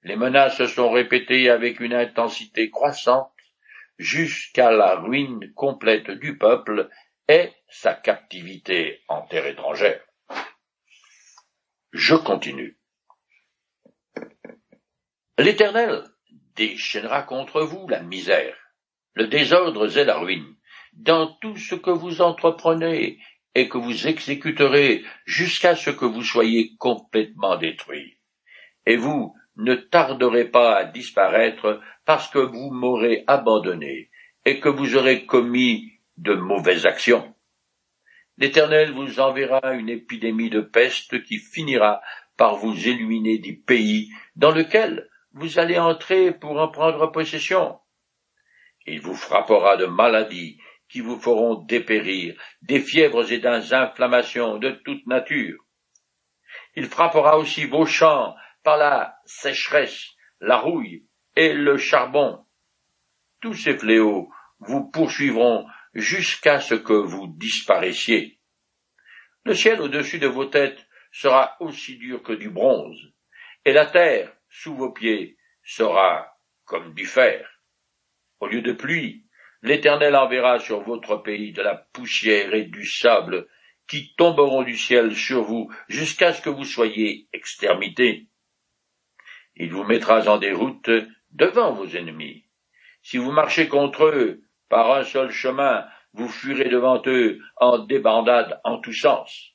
Les 0.03 0.15
menaces 0.15 0.57
se 0.57 0.67
sont 0.67 0.91
répétées 0.91 1.49
avec 1.49 1.79
une 1.79 1.93
intensité 1.93 2.69
croissante 2.69 3.33
jusqu'à 3.97 4.71
la 4.71 4.95
ruine 4.95 5.51
complète 5.53 6.09
du 6.11 6.37
peuple 6.37 6.89
et 7.27 7.51
sa 7.67 7.93
captivité 7.93 9.03
en 9.07 9.23
terre 9.23 9.47
étrangère. 9.47 10.01
Je 11.91 12.15
continue. 12.15 12.77
L'Éternel 15.37 16.03
déchaînera 16.55 17.23
contre 17.23 17.61
vous 17.61 17.87
la 17.87 18.01
misère, 18.01 18.55
le 19.13 19.27
désordre 19.27 19.97
et 19.97 20.05
la 20.05 20.17
ruine, 20.17 20.55
dans 21.01 21.27
tout 21.41 21.57
ce 21.57 21.75
que 21.75 21.89
vous 21.89 22.21
entreprenez 22.21 23.19
et 23.55 23.67
que 23.67 23.77
vous 23.77 24.07
exécuterez 24.07 25.03
jusqu'à 25.25 25.75
ce 25.75 25.89
que 25.89 26.05
vous 26.05 26.23
soyez 26.23 26.75
complètement 26.77 27.57
détruits. 27.57 28.17
Et 28.85 28.97
vous 28.97 29.35
ne 29.55 29.75
tarderez 29.75 30.45
pas 30.45 30.75
à 30.75 30.83
disparaître 30.85 31.81
parce 32.05 32.29
que 32.29 32.39
vous 32.39 32.71
m'aurez 32.71 33.23
abandonné 33.27 34.09
et 34.45 34.59
que 34.59 34.69
vous 34.69 34.95
aurez 34.95 35.25
commis 35.25 35.91
de 36.17 36.33
mauvaises 36.33 36.85
actions. 36.85 37.33
L'Éternel 38.37 38.91
vous 38.91 39.19
enverra 39.19 39.73
une 39.73 39.89
épidémie 39.89 40.49
de 40.49 40.61
peste 40.61 41.23
qui 41.23 41.37
finira 41.37 42.01
par 42.37 42.55
vous 42.55 42.87
éliminer 42.87 43.39
du 43.39 43.57
pays 43.57 44.09
dans 44.35 44.51
lequel 44.51 45.09
vous 45.33 45.59
allez 45.59 45.77
entrer 45.77 46.31
pour 46.31 46.59
en 46.59 46.67
prendre 46.67 47.11
possession. 47.11 47.79
Il 48.85 49.01
vous 49.01 49.15
frappera 49.15 49.77
de 49.77 49.85
maladies 49.85 50.57
qui 50.91 50.99
vous 50.99 51.19
feront 51.19 51.55
dépérir, 51.63 52.35
des 52.61 52.81
fièvres 52.81 53.31
et 53.31 53.39
des 53.39 53.73
inflammations 53.73 54.57
de 54.57 54.71
toute 54.71 55.07
nature. 55.07 55.63
Il 56.75 56.87
frappera 56.87 57.37
aussi 57.37 57.65
vos 57.65 57.85
champs 57.85 58.35
par 58.63 58.77
la 58.77 59.15
sécheresse, 59.25 60.05
la 60.41 60.57
rouille 60.57 61.05
et 61.35 61.53
le 61.53 61.77
charbon. 61.77 62.45
Tous 63.39 63.53
ces 63.53 63.77
fléaux 63.77 64.29
vous 64.59 64.91
poursuivront 64.91 65.65
jusqu'à 65.93 66.59
ce 66.59 66.75
que 66.75 66.93
vous 66.93 67.27
disparaissiez. 67.37 68.39
Le 69.45 69.53
ciel 69.53 69.81
au-dessus 69.81 70.19
de 70.19 70.27
vos 70.27 70.45
têtes 70.45 70.85
sera 71.11 71.55
aussi 71.61 71.97
dur 71.97 72.21
que 72.21 72.33
du 72.33 72.49
bronze, 72.49 73.13
et 73.65 73.71
la 73.71 73.85
terre 73.85 74.33
sous 74.49 74.75
vos 74.75 74.91
pieds 74.91 75.37
sera 75.63 76.37
comme 76.65 76.93
du 76.93 77.05
fer. 77.05 77.49
Au 78.39 78.47
lieu 78.47 78.61
de 78.61 78.73
pluie, 78.73 79.25
l'Éternel 79.61 80.15
enverra 80.15 80.59
sur 80.59 80.81
votre 80.81 81.17
pays 81.17 81.51
de 81.51 81.61
la 81.61 81.75
poussière 81.75 82.53
et 82.53 82.63
du 82.63 82.85
sable 82.85 83.47
qui 83.87 84.13
tomberont 84.15 84.63
du 84.63 84.77
ciel 84.77 85.15
sur 85.15 85.43
vous 85.43 85.69
jusqu'à 85.87 86.33
ce 86.33 86.41
que 86.41 86.49
vous 86.49 86.63
soyez 86.63 87.27
exterminés. 87.33 88.27
Il 89.55 89.71
vous 89.71 89.83
mettra 89.83 90.27
en 90.29 90.37
déroute 90.37 90.89
devant 91.31 91.73
vos 91.73 91.87
ennemis. 91.87 92.45
Si 93.01 93.17
vous 93.17 93.31
marchez 93.31 93.67
contre 93.67 94.05
eux 94.05 94.43
par 94.69 94.91
un 94.93 95.03
seul 95.03 95.31
chemin, 95.31 95.85
vous 96.13 96.29
fuirez 96.29 96.69
devant 96.69 97.01
eux 97.05 97.39
en 97.57 97.79
débandade 97.79 98.59
en 98.63 98.79
tous 98.79 98.93
sens. 98.93 99.51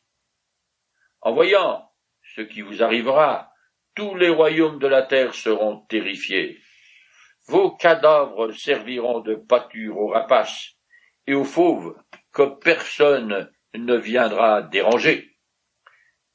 En 1.20 1.32
voyant 1.32 1.90
ce 2.34 2.40
qui 2.40 2.60
vous 2.60 2.82
arrivera, 2.82 3.52
tous 3.94 4.14
les 4.14 4.28
royaumes 4.28 4.78
de 4.78 4.86
la 4.86 5.02
terre 5.02 5.34
seront 5.34 5.78
terrifiés. 5.86 6.60
Vos 7.48 7.70
cadavres 7.76 8.52
serviront 8.52 9.20
de 9.20 9.36
pâture 9.36 9.96
aux 9.98 10.08
rapaces 10.08 10.72
et 11.26 11.34
aux 11.34 11.44
fauves 11.44 11.96
que 12.32 12.42
personne 12.42 13.52
ne 13.74 13.96
viendra 13.96 14.62
déranger. 14.62 15.38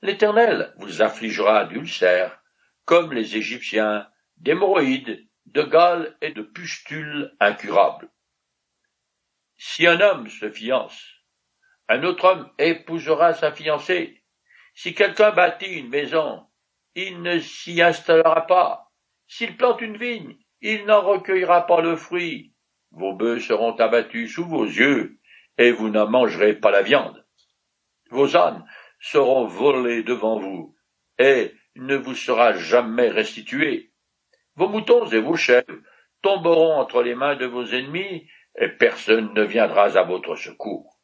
L'Éternel 0.01 0.73
vous 0.77 1.01
affligera 1.01 1.65
d'ulcères, 1.65 2.41
comme 2.85 3.11
les 3.13 3.35
Égyptiens, 3.35 4.09
d'hémorroïdes, 4.37 5.27
de 5.47 5.63
gales 5.63 6.17
et 6.21 6.31
de 6.31 6.41
pustules 6.41 7.35
incurables. 7.39 8.09
Si 9.57 9.85
un 9.85 9.99
homme 9.99 10.29
se 10.29 10.49
fiance, 10.49 11.03
un 11.89 12.03
autre 12.03 12.25
homme 12.25 12.51
épousera 12.57 13.33
sa 13.33 13.51
fiancée. 13.51 14.23
Si 14.73 14.95
quelqu'un 14.95 15.31
bâtit 15.31 15.79
une 15.79 15.89
maison, 15.89 16.47
il 16.95 17.21
ne 17.21 17.37
s'y 17.39 17.81
installera 17.81 18.47
pas. 18.47 18.91
S'il 19.27 19.57
plante 19.57 19.81
une 19.81 19.97
vigne, 19.97 20.37
il 20.61 20.85
n'en 20.85 21.01
recueillera 21.01 21.65
pas 21.65 21.81
le 21.81 21.95
fruit. 21.95 22.53
Vos 22.91 23.13
bœufs 23.13 23.39
seront 23.39 23.75
abattus 23.75 24.33
sous 24.33 24.45
vos 24.45 24.65
yeux, 24.65 25.19
et 25.57 25.71
vous 25.71 25.89
n'en 25.89 26.07
mangerez 26.07 26.55
pas 26.55 26.71
la 26.71 26.81
viande. 26.81 27.25
Vos 28.09 28.35
ânes 28.35 28.65
seront 28.99 29.45
volés 29.45 30.03
devant 30.03 30.39
vous, 30.39 30.75
et 31.17 31.53
ne 31.75 31.95
vous 31.95 32.15
sera 32.15 32.53
jamais 32.53 33.09
restitué. 33.09 33.91
Vos 34.55 34.67
moutons 34.67 35.07
et 35.07 35.19
vos 35.19 35.35
chèvres 35.35 35.81
tomberont 36.21 36.73
entre 36.73 37.01
les 37.01 37.15
mains 37.15 37.35
de 37.35 37.45
vos 37.45 37.65
ennemis, 37.65 38.27
et 38.59 38.67
personne 38.67 39.33
ne 39.33 39.43
viendra 39.43 39.97
à 39.97 40.03
votre 40.03 40.35
secours. 40.35 40.99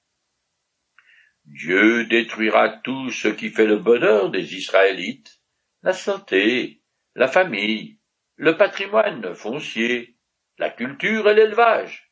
Dieu 1.46 2.06
détruira 2.06 2.78
tout 2.84 3.10
ce 3.10 3.30
qui 3.30 3.50
fait 3.50 3.66
le 3.66 3.78
bonheur 3.78 4.30
des 4.30 4.56
Israélites, 4.56 5.40
la 5.82 5.94
santé, 5.94 6.82
la 7.16 7.30
famille, 7.30 7.97
le 8.38 8.56
patrimoine 8.56 9.34
foncier, 9.34 10.16
la 10.60 10.70
culture 10.70 11.30
et 11.30 11.34
l'élevage. 11.34 12.12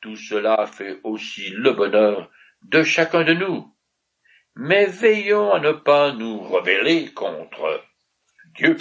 Tout 0.00 0.16
cela 0.16 0.66
fait 0.66 1.00
aussi 1.04 1.50
le 1.50 1.72
bonheur 1.72 2.30
de 2.62 2.82
chacun 2.82 3.24
de 3.24 3.34
nous. 3.34 3.72
Mais 4.54 4.86
veillons 4.86 5.52
à 5.52 5.60
ne 5.60 5.72
pas 5.72 6.12
nous 6.12 6.40
rebeller 6.40 7.12
contre 7.12 7.84
Dieu. 8.54 8.76